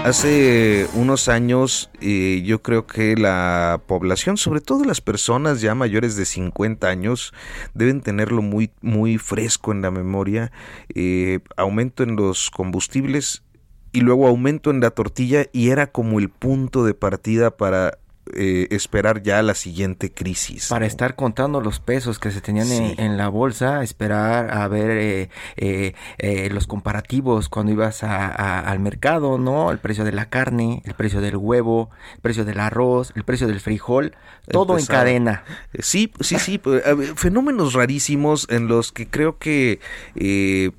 [0.03, 6.15] Hace unos años eh, yo creo que la población, sobre todo las personas ya mayores
[6.15, 7.33] de 50 años,
[7.75, 10.51] deben tenerlo muy, muy fresco en la memoria.
[10.95, 13.43] Eh, aumento en los combustibles
[13.91, 17.99] y luego aumento en la tortilla y era como el punto de partida para
[18.33, 20.69] eh, esperar ya la siguiente crisis.
[20.69, 25.95] Para estar contando los pesos que se tenían en, la bolsa, esperar a ver eh,
[26.19, 29.71] eh, los comparativos cuando ibas al mercado, ¿no?
[29.71, 33.47] El precio de la carne, el precio del huevo, el precio del arroz, el precio
[33.47, 34.13] del frijol,
[34.49, 35.43] todo en cadena.
[35.79, 36.83] Sí, sí, sí, pues,
[37.15, 39.79] fenómenos rarísimos en los que creo que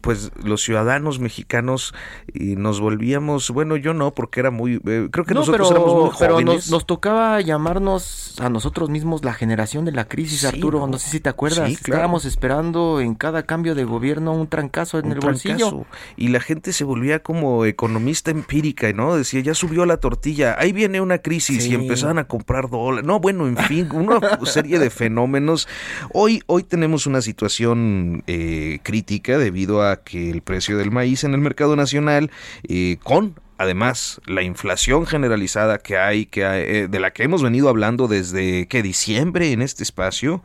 [0.00, 1.92] pues los ciudadanos mexicanos
[2.35, 6.70] nos volvíamos, bueno, yo no, porque era muy, creo que nosotros éramos muy jóvenes.
[6.70, 10.87] nos tocaba llamarnos a nosotros mismos la generación de la crisis, Arturo.
[10.87, 11.71] No sé si te acuerdas.
[11.71, 15.85] Estábamos esperando en cada cambio de gobierno un trancazo en el bolsillo.
[16.16, 19.16] Y la gente se volvía como economista empírica, ¿no?
[19.16, 23.07] Decía, ya subió la tortilla, ahí viene una crisis y empezaban a comprar dólares.
[23.07, 25.68] No, bueno, en fin, una serie de fenómenos.
[26.12, 31.35] Hoy, hoy tenemos una situación eh, crítica debido a que el precio del maíz en
[31.35, 32.31] el mercado nacional,
[32.68, 37.68] eh, con además la inflación generalizada que hay, que eh, de la que hemos venido
[37.68, 40.42] hablando desde que diciembre en este espacio,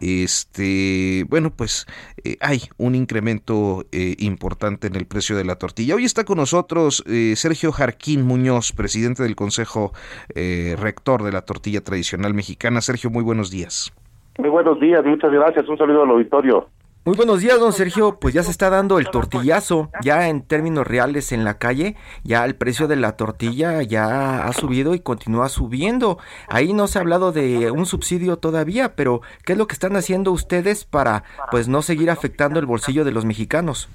[0.00, 1.86] este, bueno, pues
[2.24, 5.94] eh, hay un incremento eh, importante en el precio de la tortilla.
[5.96, 7.04] Hoy está con nosotros
[7.34, 9.92] Sergio Jarquín Muñoz, presidente del Consejo
[10.34, 12.80] Rector de la Tortilla Tradicional Mexicana.
[12.80, 13.92] Sergio, muy buenos días.
[14.38, 15.68] Muy buenos días, muchas gracias.
[15.68, 16.68] Un saludo al auditorio.
[17.10, 18.20] Muy buenos días, don Sergio.
[18.20, 22.44] Pues ya se está dando el tortillazo, ya en términos reales en la calle, ya
[22.44, 26.18] el precio de la tortilla ya ha subido y continúa subiendo.
[26.46, 29.96] Ahí no se ha hablado de un subsidio todavía, pero ¿qué es lo que están
[29.96, 33.88] haciendo ustedes para pues no seguir afectando el bolsillo de los mexicanos?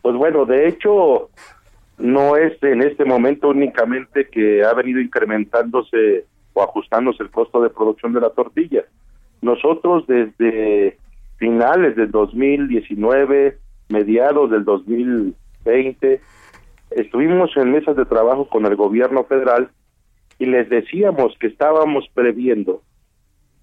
[0.00, 1.28] Pues bueno, de hecho
[1.98, 7.70] no es en este momento únicamente que ha venido incrementándose o ajustándose el costo de
[7.70, 8.84] producción de la tortilla.
[9.42, 10.96] Nosotros desde
[11.40, 13.56] finales del 2019,
[13.88, 16.20] mediados del 2020,
[16.90, 19.70] estuvimos en mesas de trabajo con el gobierno federal
[20.38, 22.82] y les decíamos que estábamos previendo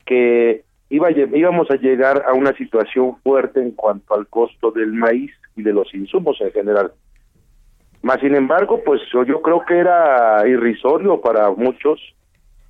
[0.05, 5.31] que iba, íbamos a llegar a una situación fuerte en cuanto al costo del maíz
[5.55, 6.91] y de los insumos en general.
[8.01, 11.99] Más sin embargo, pues yo creo que era irrisorio para muchos,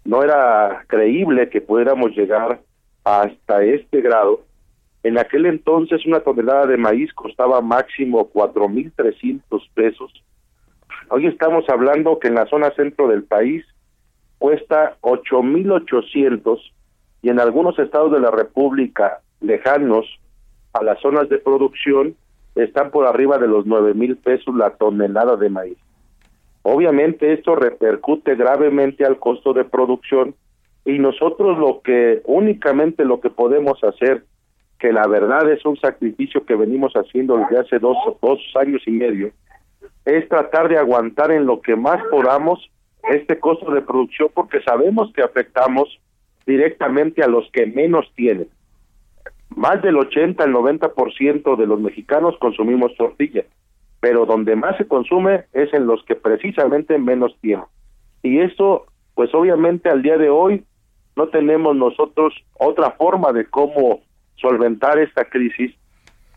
[0.04, 2.60] no era creíble que pudiéramos llegar
[3.06, 4.47] hasta este grado
[5.04, 9.42] en aquel entonces una tonelada de maíz costaba máximo 4.300
[9.74, 10.12] pesos.
[11.10, 13.66] Hoy estamos hablando que en la zona centro del país
[14.38, 16.60] cuesta 8.800
[17.22, 20.06] y en algunos estados de la República lejanos
[20.74, 22.16] a las zonas de producción
[22.56, 25.78] están por arriba de los 9.000 pesos la tonelada de maíz.
[26.64, 30.36] Obviamente esto repercute gravemente al costo de producción
[30.84, 34.26] y nosotros lo que únicamente lo que podemos hacer
[34.80, 38.92] que la verdad es un sacrificio que venimos haciendo desde hace dos, dos años y
[38.92, 39.32] medio,
[40.06, 42.70] es tratar de aguantar en lo que más podamos
[43.10, 46.00] este costo de producción porque sabemos que afectamos
[46.46, 48.48] directamente a los que menos tienen.
[49.50, 53.46] Más del 80 al 90% de los mexicanos consumimos tortilla,
[54.00, 57.66] pero donde más se consume es en los que precisamente menos tienen.
[58.24, 60.64] Y eso, pues obviamente al día de hoy
[61.16, 64.02] no tenemos nosotros otra forma de cómo
[64.38, 65.74] solventar esta crisis.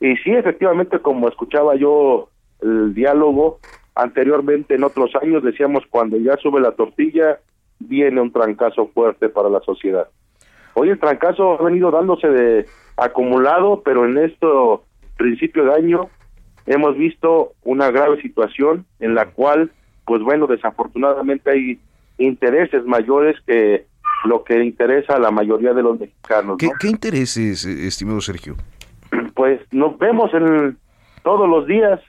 [0.01, 2.31] Y sí, efectivamente, como escuchaba yo
[2.61, 3.59] el diálogo
[3.95, 7.39] anteriormente en otros años, decíamos cuando ya sube la tortilla,
[7.79, 10.09] viene un trancazo fuerte para la sociedad.
[10.75, 14.47] Hoy el trancazo ha venido dándose de acumulado, pero en este
[15.17, 16.09] principio de año
[16.67, 19.73] hemos visto una grave situación en la cual,
[20.05, 21.81] pues bueno, desafortunadamente hay
[22.19, 23.87] intereses mayores que
[24.25, 26.59] lo que interesa a la mayoría de los mexicanos.
[26.59, 28.57] ¿Qué, intereses, estimado Sergio?
[29.35, 30.77] Pues nos vemos en
[31.23, 32.01] todos los días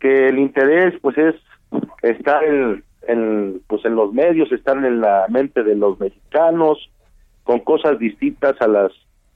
[0.00, 1.34] que el interés pues es
[2.02, 2.82] estar en,
[3.66, 6.90] pues en los medios, estar en la mente de los mexicanos
[7.42, 8.92] con cosas distintas a las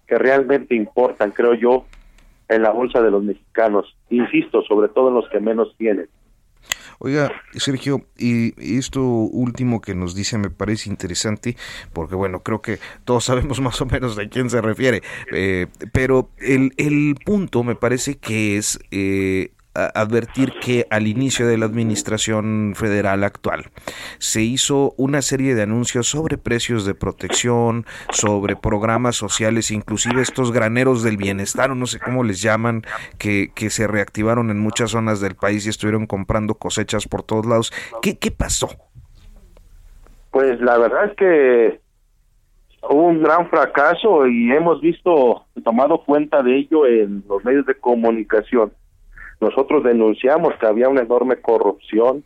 [0.06, 1.84] que realmente importan, creo yo,
[2.48, 3.94] en la bolsa de los mexicanos.
[4.08, 6.08] Insisto, sobre todo en los que menos tienen.
[7.00, 11.56] Oiga, Sergio, y esto último que nos dice me parece interesante,
[11.92, 16.30] porque bueno, creo que todos sabemos más o menos de quién se refiere, eh, pero
[16.38, 19.52] el, el, punto me parece que es eh,
[19.86, 23.66] advertir que al inicio de la administración federal actual
[24.18, 30.52] se hizo una serie de anuncios sobre precios de protección, sobre programas sociales, inclusive estos
[30.52, 32.82] graneros del bienestar, o no sé cómo les llaman,
[33.18, 37.46] que, que se reactivaron en muchas zonas del país y estuvieron comprando cosechas por todos
[37.46, 37.72] lados.
[38.02, 38.68] ¿Qué, qué pasó?
[40.30, 41.80] Pues la verdad es que
[42.82, 47.74] hubo un gran fracaso y hemos visto, tomado cuenta de ello en los medios de
[47.74, 48.72] comunicación
[49.40, 52.24] nosotros denunciamos que había una enorme corrupción,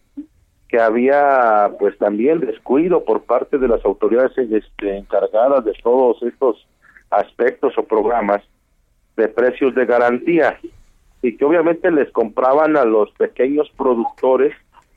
[0.69, 6.67] que había pues también descuido por parte de las autoridades este, encargadas de todos estos
[7.11, 8.43] aspectos o programas
[9.17, 10.59] de precios de garantía
[11.21, 14.55] y que obviamente les compraban a los pequeños productores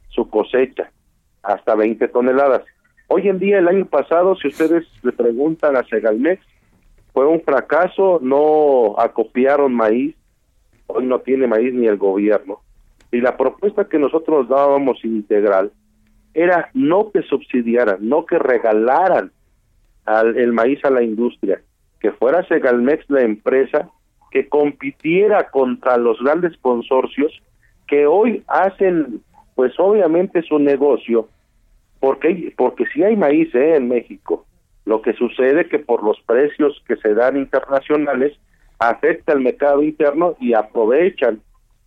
[0.10, 0.90] su cosecha
[1.44, 2.64] hasta 20 toneladas.
[3.08, 6.42] Hoy en día, el año pasado, si ustedes le preguntan a Segalmex,
[7.14, 10.16] fue un fracaso, no acopiaron maíz,
[10.88, 12.62] hoy no tiene maíz ni el gobierno.
[13.12, 15.72] Y la propuesta que nosotros dábamos integral
[16.34, 19.32] era no que subsidiaran, no que regalaran
[20.06, 21.62] al, el maíz a la industria,
[22.00, 23.90] que fuera Segalmex la empresa
[24.32, 27.32] que compitiera contra los grandes consorcios
[27.88, 29.22] que hoy hacen
[29.56, 31.30] pues obviamente su negocio
[32.02, 33.78] porque porque si hay maíz ¿eh?
[33.78, 34.46] en México
[34.84, 38.38] lo que sucede que por los precios que se dan internacionales
[38.80, 41.42] afecta el mercado interno y aprovechan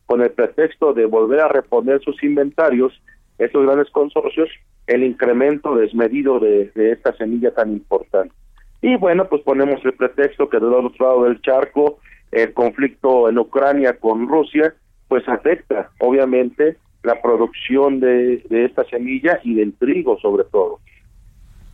[0.07, 2.93] con el pretexto de volver a reponer sus inventarios
[3.39, 4.49] estos grandes consorcios
[4.86, 8.34] el incremento desmedido de, esta semilla tan importante.
[8.80, 11.99] Y bueno, pues ponemos el pretexto que del otro lado del charco
[12.32, 14.74] el conflicto en Ucrania con Rusia,
[15.09, 20.80] pues afecta obviamente la producción de, de esta semilla y del trigo sobre todo.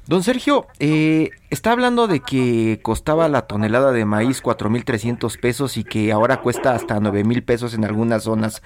[0.07, 5.85] Don Sergio, eh, está hablando de que costaba la tonelada de maíz 4.300 pesos y
[5.85, 8.63] que ahora cuesta hasta 9.000 pesos en algunas zonas.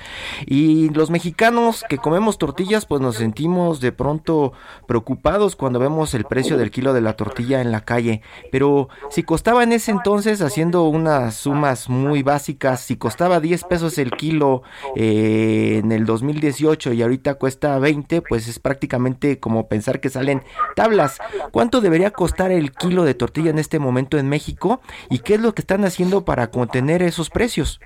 [0.46, 4.54] Y los mexicanos que comemos tortillas, pues nos sentimos de pronto
[4.86, 8.22] preocupados cuando vemos el precio del kilo de la tortilla en la calle.
[8.50, 13.98] Pero si costaba en ese entonces, haciendo unas sumas muy básicas, si costaba 10 pesos
[13.98, 14.62] el kilo
[14.96, 20.42] eh, en el 2018 y ahorita cuesta 20, pues es prácticamente como pensar que salen
[20.74, 21.18] tablas.
[21.52, 24.80] ¿Cuánto debería costar el kilo de tortilla en este momento en México?
[25.10, 27.80] ¿Y qué es lo que están haciendo para contener esos precios?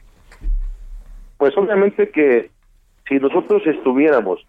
[1.39, 2.51] Pues obviamente que
[3.09, 4.47] si nosotros estuviéramos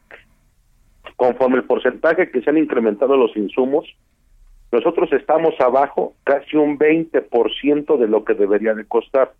[1.16, 3.86] conforme el porcentaje que se han incrementado los insumos,
[4.72, 9.34] nosotros estamos abajo casi un 20% de lo que debería de costar.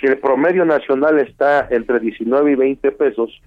[0.00, 3.42] Si el promedio nacional está entre 19 y 20 pesos,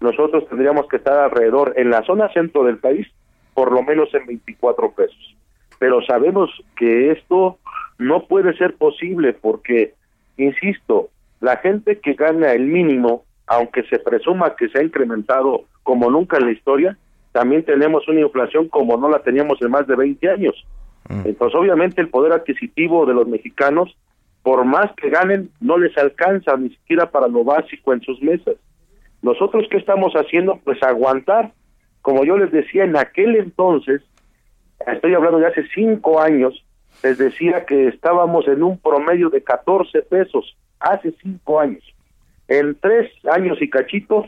[0.00, 3.06] nosotros tendríamos que estar alrededor en la zona centro del país
[3.54, 5.35] por lo menos en 24 pesos.
[5.78, 7.58] Pero sabemos que esto
[7.98, 9.94] no puede ser posible porque,
[10.36, 11.08] insisto,
[11.40, 16.38] la gente que gana el mínimo, aunque se presuma que se ha incrementado como nunca
[16.38, 16.96] en la historia,
[17.32, 20.66] también tenemos una inflación como no la teníamos en más de 20 años.
[21.08, 21.26] Mm.
[21.26, 23.96] Entonces, obviamente, el poder adquisitivo de los mexicanos,
[24.42, 28.56] por más que ganen, no les alcanza ni siquiera para lo básico en sus mesas.
[29.22, 30.58] Nosotros, ¿qué estamos haciendo?
[30.64, 31.52] Pues aguantar
[32.06, 34.00] como yo les decía, en aquel entonces
[34.86, 36.64] estoy hablando de hace cinco años,
[37.02, 41.82] les decía que estábamos en un promedio de 14 pesos hace cinco años.
[42.48, 44.26] En tres años y cachitos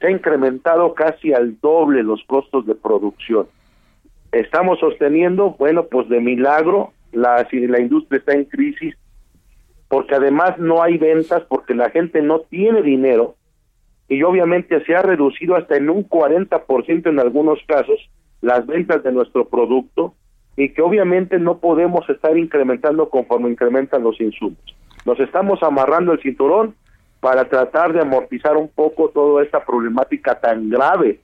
[0.00, 3.46] se ha incrementado casi al doble los costos de producción.
[4.32, 8.94] Estamos sosteniendo, bueno, pues de milagro, la, la industria está en crisis,
[9.88, 13.36] porque además no hay ventas, porque la gente no tiene dinero,
[14.08, 17.98] y obviamente se ha reducido hasta en un 40% en algunos casos
[18.40, 20.14] las ventas de nuestro producto,
[20.58, 24.58] y que obviamente no podemos estar incrementando conforme incrementan los insumos.
[25.04, 26.74] Nos estamos amarrando el cinturón
[27.20, 31.20] para tratar de amortizar un poco toda esta problemática tan grave,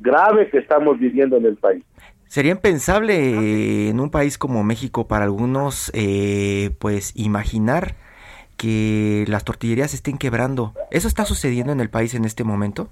[0.00, 1.84] grave que estamos viviendo en el país.
[2.26, 7.94] ¿Sería impensable eh, en un país como México para algunos, eh, pues, imaginar
[8.56, 10.72] que las tortillerías estén quebrando?
[10.90, 12.88] ¿Eso está sucediendo en el país en este momento?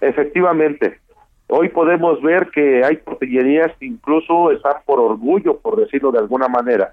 [0.00, 1.00] Efectivamente.
[1.48, 6.48] Hoy podemos ver que hay tortillerías que incluso están por orgullo, por decirlo de alguna
[6.48, 6.92] manera,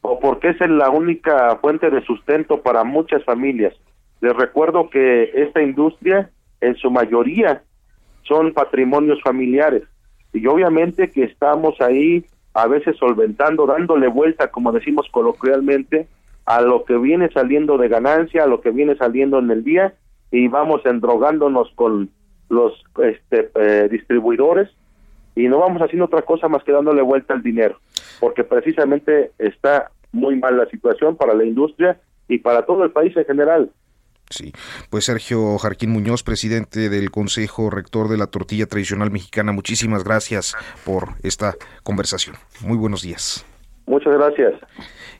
[0.00, 3.74] o porque es la única fuente de sustento para muchas familias.
[4.20, 7.62] Les recuerdo que esta industria, en su mayoría,
[8.22, 9.82] son patrimonios familiares
[10.32, 12.24] y obviamente que estamos ahí
[12.54, 16.08] a veces solventando, dándole vuelta, como decimos coloquialmente,
[16.46, 19.94] a lo que viene saliendo de ganancia, a lo que viene saliendo en el día
[20.30, 22.10] y vamos endrogándonos con
[22.48, 22.72] los
[23.02, 24.68] este, eh, distribuidores
[25.34, 27.78] y no vamos haciendo otra cosa más que dándole vuelta al dinero,
[28.20, 33.16] porque precisamente está muy mal la situación para la industria y para todo el país
[33.16, 33.70] en general.
[34.30, 34.52] Sí,
[34.90, 40.56] pues Sergio Jarquín Muñoz, presidente del Consejo Rector de la Tortilla Tradicional Mexicana, muchísimas gracias
[40.84, 42.34] por esta conversación.
[42.60, 43.46] Muy buenos días.
[43.86, 44.54] Muchas gracias.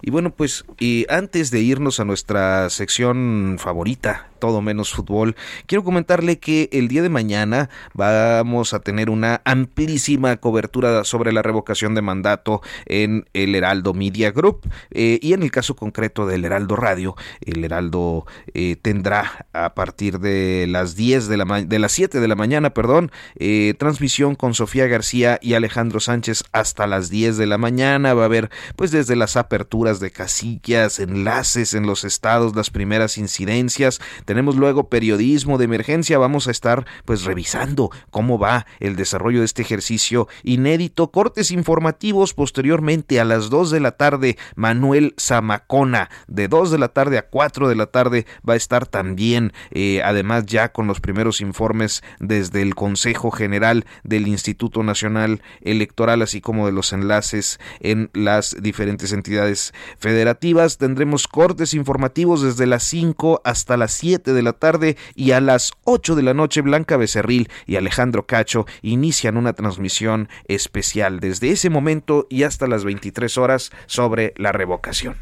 [0.03, 0.65] Y bueno, pues
[1.09, 7.03] antes de irnos a nuestra sección favorita, todo menos fútbol, quiero comentarle que el día
[7.03, 13.55] de mañana vamos a tener una amplísima cobertura sobre la revocación de mandato en el
[13.55, 14.61] Heraldo Media Group
[14.91, 20.21] eh, y en el caso concreto del Heraldo Radio, el Heraldo eh, tendrá a partir
[20.21, 24.55] de las 10 de la de las 7 de la mañana, perdón, eh, transmisión con
[24.55, 28.91] Sofía García y Alejandro Sánchez hasta las 10 de la mañana, va a haber pues
[28.91, 34.01] desde las aperturas de casillas, enlaces en los estados, las primeras incidencias.
[34.27, 36.19] Tenemos luego periodismo de emergencia.
[36.19, 41.11] Vamos a estar pues revisando cómo va el desarrollo de este ejercicio inédito.
[41.11, 44.37] Cortes informativos posteriormente a las 2 de la tarde.
[44.57, 46.11] Manuel Zamacona.
[46.27, 50.03] De 2 de la tarde a 4 de la tarde va a estar también, eh,
[50.03, 56.41] además ya con los primeros informes desde el Consejo General del Instituto Nacional Electoral, así
[56.41, 60.79] como de los enlaces en las diferentes entidades federativas.
[60.79, 65.73] Tendremos cortes informativos desde las 5 hasta las 7 de la tarde y a las
[65.85, 71.71] 8 de la noche Blanca Becerril y Alejandro Cacho inician una transmisión especial desde ese
[71.71, 75.17] momento y hasta las 23 horas sobre la revocación.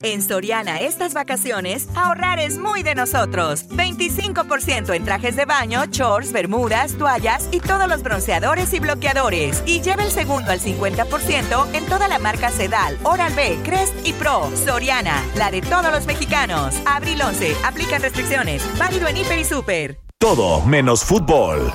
[0.00, 3.68] En Soriana estas vacaciones, ahorrar es muy de nosotros.
[3.70, 9.60] 25% en trajes de baño, shorts, bermudas, toallas y todos los bronceadores y bloqueadores.
[9.66, 14.48] Y lleva el segundo al 50% en toda la marca Sedal, Oral-B, Crest y Pro.
[14.54, 16.76] Soriana, la de todos los mexicanos.
[16.86, 18.62] Abril 11, aplican restricciones.
[18.78, 19.98] Válido en Hiper y Super.
[20.18, 21.72] Todo menos fútbol.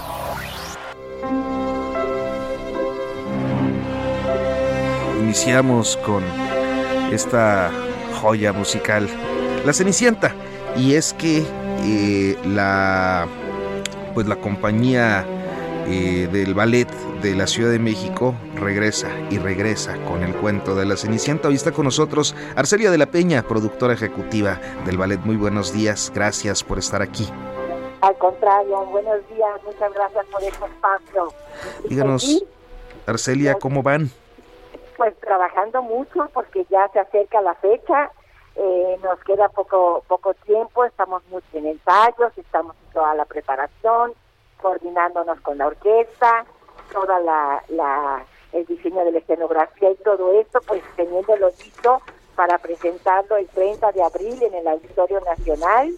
[5.20, 6.24] Iniciamos con
[7.12, 7.70] esta
[8.24, 9.10] joya musical,
[9.66, 10.34] La Cenicienta.
[10.78, 11.44] Y es que
[11.84, 13.28] eh, la,
[14.14, 15.26] pues la compañía
[15.88, 16.88] eh, del ballet
[17.22, 21.50] de la Ciudad de México regresa y regresa con el cuento de la Cenicienta.
[21.50, 25.20] Hoy está con nosotros Arcelia de la Peña, productora ejecutiva del ballet.
[25.26, 27.28] Muy buenos días, gracias por estar aquí.
[28.00, 31.34] Al contrario, buenos días, muchas gracias por este espacio.
[31.90, 32.46] Díganos,
[33.06, 34.10] Arcelia, ¿cómo van?
[34.98, 38.12] Pues trabajando mucho porque ya se acerca la fecha,
[38.56, 44.14] eh, nos queda poco poco tiempo, estamos mucho en ensayos, estamos en toda la preparación,
[44.62, 46.46] coordinándonos con la orquesta,
[46.92, 52.02] toda la, el diseño de la escenografía y todo esto, pues teniéndolo listo
[52.36, 55.92] para presentarlo el 30 de abril en el Auditorio Nacional,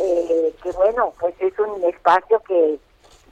[0.00, 2.78] eh, que bueno, pues es un espacio que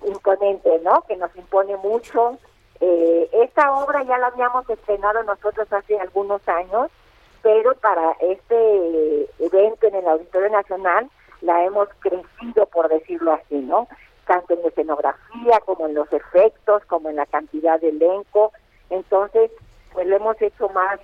[0.07, 1.03] imponente, ¿no?
[1.03, 2.39] Que nos impone mucho,
[2.81, 6.91] eh, esta obra ya la habíamos estrenado nosotros hace algunos años,
[7.43, 11.11] pero para este evento en el Auditorio Nacional
[11.43, 13.89] la hemos crecido, por decirlo así, ¿no?
[14.27, 18.53] Tanto en la escenografía como en los efectos, como en la cantidad de elenco.
[18.91, 19.51] Entonces,
[19.93, 21.01] pues lo hemos hecho más,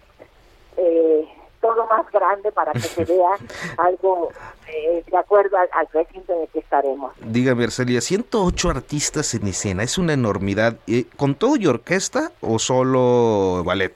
[0.76, 1.28] eh,
[1.66, 3.30] todo más grande para que se vea
[3.78, 4.30] algo
[4.68, 7.12] eh, de acuerdo al, al, recinto en el que estaremos.
[7.20, 10.76] Dígame, Arcelia, 108 artistas en escena, es una enormidad.
[10.86, 13.94] Eh, ¿Con todo y orquesta o solo ballet?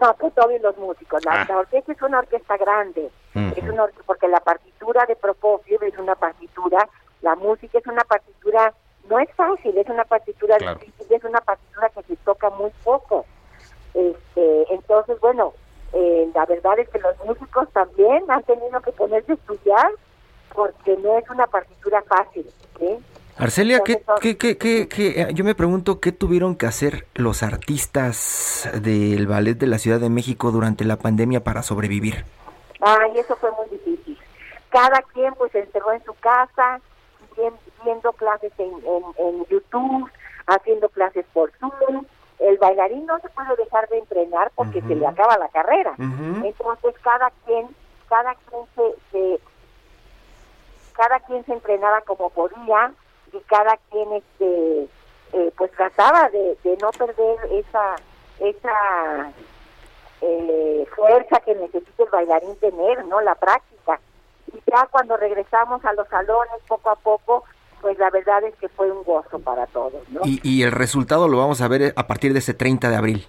[0.00, 1.24] No, con todo y los músicos.
[1.24, 1.58] La, ah.
[1.58, 6.88] orquesta es una orquesta grande, es una porque la partitura de Prokofiev es una partitura,
[7.22, 8.72] la música es una partitura,
[9.08, 13.24] no es fácil, es una partitura difícil, es una partitura que se toca muy poco.
[13.94, 15.54] Este, entonces, bueno,
[15.92, 19.90] eh, la verdad es que los músicos también han tenido que ponerse a estudiar
[20.54, 22.46] porque no es una partitura fácil.
[23.38, 29.26] Arcelia, ¿qué, qué, qué, qué, yo me pregunto qué tuvieron que hacer los artistas del
[29.26, 32.24] ballet de la Ciudad de México durante la pandemia para sobrevivir.
[32.80, 34.18] Ay, eso fue muy difícil.
[34.70, 36.80] Cada quien pues se encerró en su casa,
[37.84, 38.72] viendo clases en,
[39.18, 40.10] en YouTube,
[40.46, 42.06] haciendo clases por Zoom,
[42.38, 45.94] el bailarín no se puede dejar de entrenar porque se le acaba la carrera.
[45.98, 47.68] Entonces cada quien,
[48.08, 49.40] cada quien se,
[50.92, 52.92] cada quien se entrenaba como podía
[53.32, 54.88] y cada quien este
[55.32, 57.96] eh, pues trataba de, no perder esa
[58.38, 59.32] esa
[60.20, 63.20] eh, fuerza que necesita el bailarín tener, ¿no?
[63.22, 63.98] La práctica.
[64.52, 67.44] Y ya cuando regresamos a los salones poco a poco,
[67.86, 70.02] pues la verdad es que fue un gozo para todos.
[70.08, 70.22] ¿no?
[70.24, 73.26] Y, el resultado lo vamos a ver a partir de ese 30 de abril.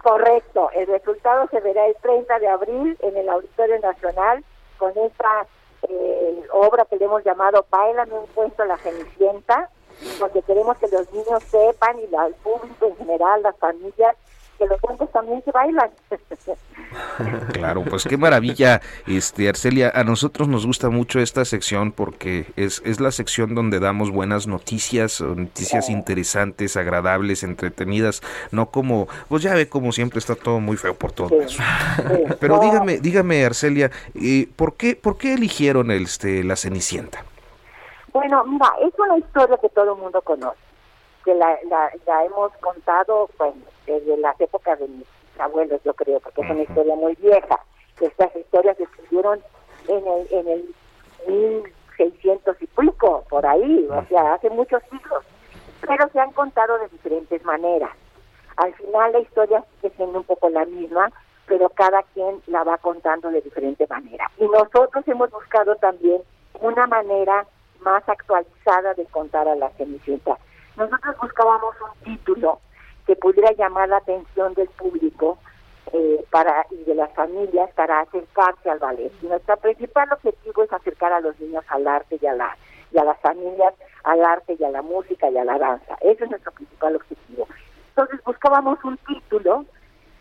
[0.00, 4.44] Correcto, el resultado se verá el 30 de abril en el Auditorio Nacional
[4.78, 5.48] con esta
[5.88, 9.70] eh, obra que le hemos llamado Bailame un cuento a la Cenicienta,
[10.20, 14.14] porque queremos que los niños sepan y la, el público en general, las familias,
[14.58, 15.90] que los cuentos también se bailan.
[17.52, 19.90] Claro, pues qué maravilla, este Arcelia.
[19.94, 24.46] A nosotros nos gusta mucho esta sección porque es, es la sección donde damos buenas
[24.46, 30.76] noticias, noticias interesantes, agradables, entretenidas, no como, pues ya ve como siempre está todo muy
[30.76, 31.30] feo por todo
[32.40, 37.24] Pero dígame, dígame Arcelia, eh, ¿por qué, por qué eligieron este la Cenicienta?
[38.12, 40.58] Bueno, mira, es una historia que todo el mundo conoce,
[41.24, 45.06] que la, la, hemos contado, bueno, desde las épocas de mis
[45.38, 47.60] abuelos, yo creo, porque es una historia muy vieja.
[48.00, 49.40] Estas historias se escribieron
[49.88, 50.74] en el, en el
[51.26, 55.24] 1600 y pico, por ahí, o sea, hace muchos siglos,
[55.86, 57.90] pero se han contado de diferentes maneras.
[58.56, 61.10] Al final la historia sigue siendo un poco la misma,
[61.46, 64.30] pero cada quien la va contando de diferente manera.
[64.38, 66.22] Y nosotros hemos buscado también
[66.60, 67.46] una manera
[67.80, 70.38] más actualizada de contar a la Cenicienta.
[70.76, 72.60] Nosotros buscábamos un título
[73.06, 75.38] que pudiera llamar la atención del público
[75.92, 79.12] eh, para y de las familias para acercarse al ballet.
[79.22, 82.56] nuestro principal objetivo es acercar a los niños al arte y a, la,
[82.90, 85.96] y a las familias al arte y a la música y a la danza.
[86.00, 87.46] Ese es nuestro principal objetivo.
[87.90, 89.64] Entonces buscábamos un título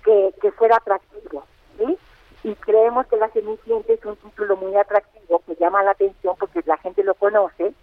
[0.03, 1.43] que, que fuera atractivo,
[1.79, 1.97] ¿sí?
[2.43, 6.61] Y creemos que La Cenicienta es un título muy atractivo que llama la atención porque
[6.65, 7.73] la gente lo conoce.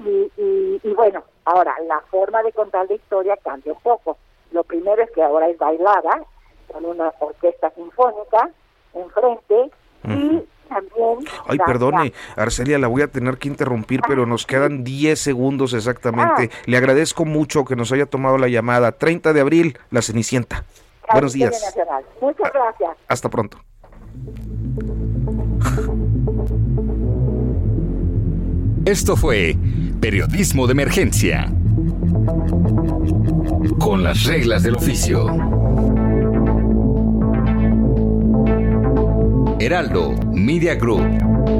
[0.00, 4.16] Y, y, y bueno, ahora la forma de contar la historia cambia un poco
[4.52, 6.24] lo primero es que ahora es bailada
[6.72, 8.50] con una orquesta sinfónica
[8.94, 9.70] enfrente
[10.04, 11.18] y también...
[11.46, 16.50] Ay, perdone, Arcelia, la voy a tener que interrumpir, pero nos quedan 10 segundos exactamente.
[16.52, 16.62] Ah.
[16.66, 18.92] Le agradezco mucho que nos haya tomado la llamada.
[18.92, 20.64] 30 de abril, La Cenicienta.
[21.10, 21.74] Buenos días.
[22.20, 22.96] Muchas gracias.
[23.08, 23.58] Hasta pronto.
[28.84, 29.56] Esto fue
[30.00, 31.50] Periodismo de Emergencia
[33.78, 35.26] con las reglas del oficio.
[39.60, 41.57] Heraldo Media Group.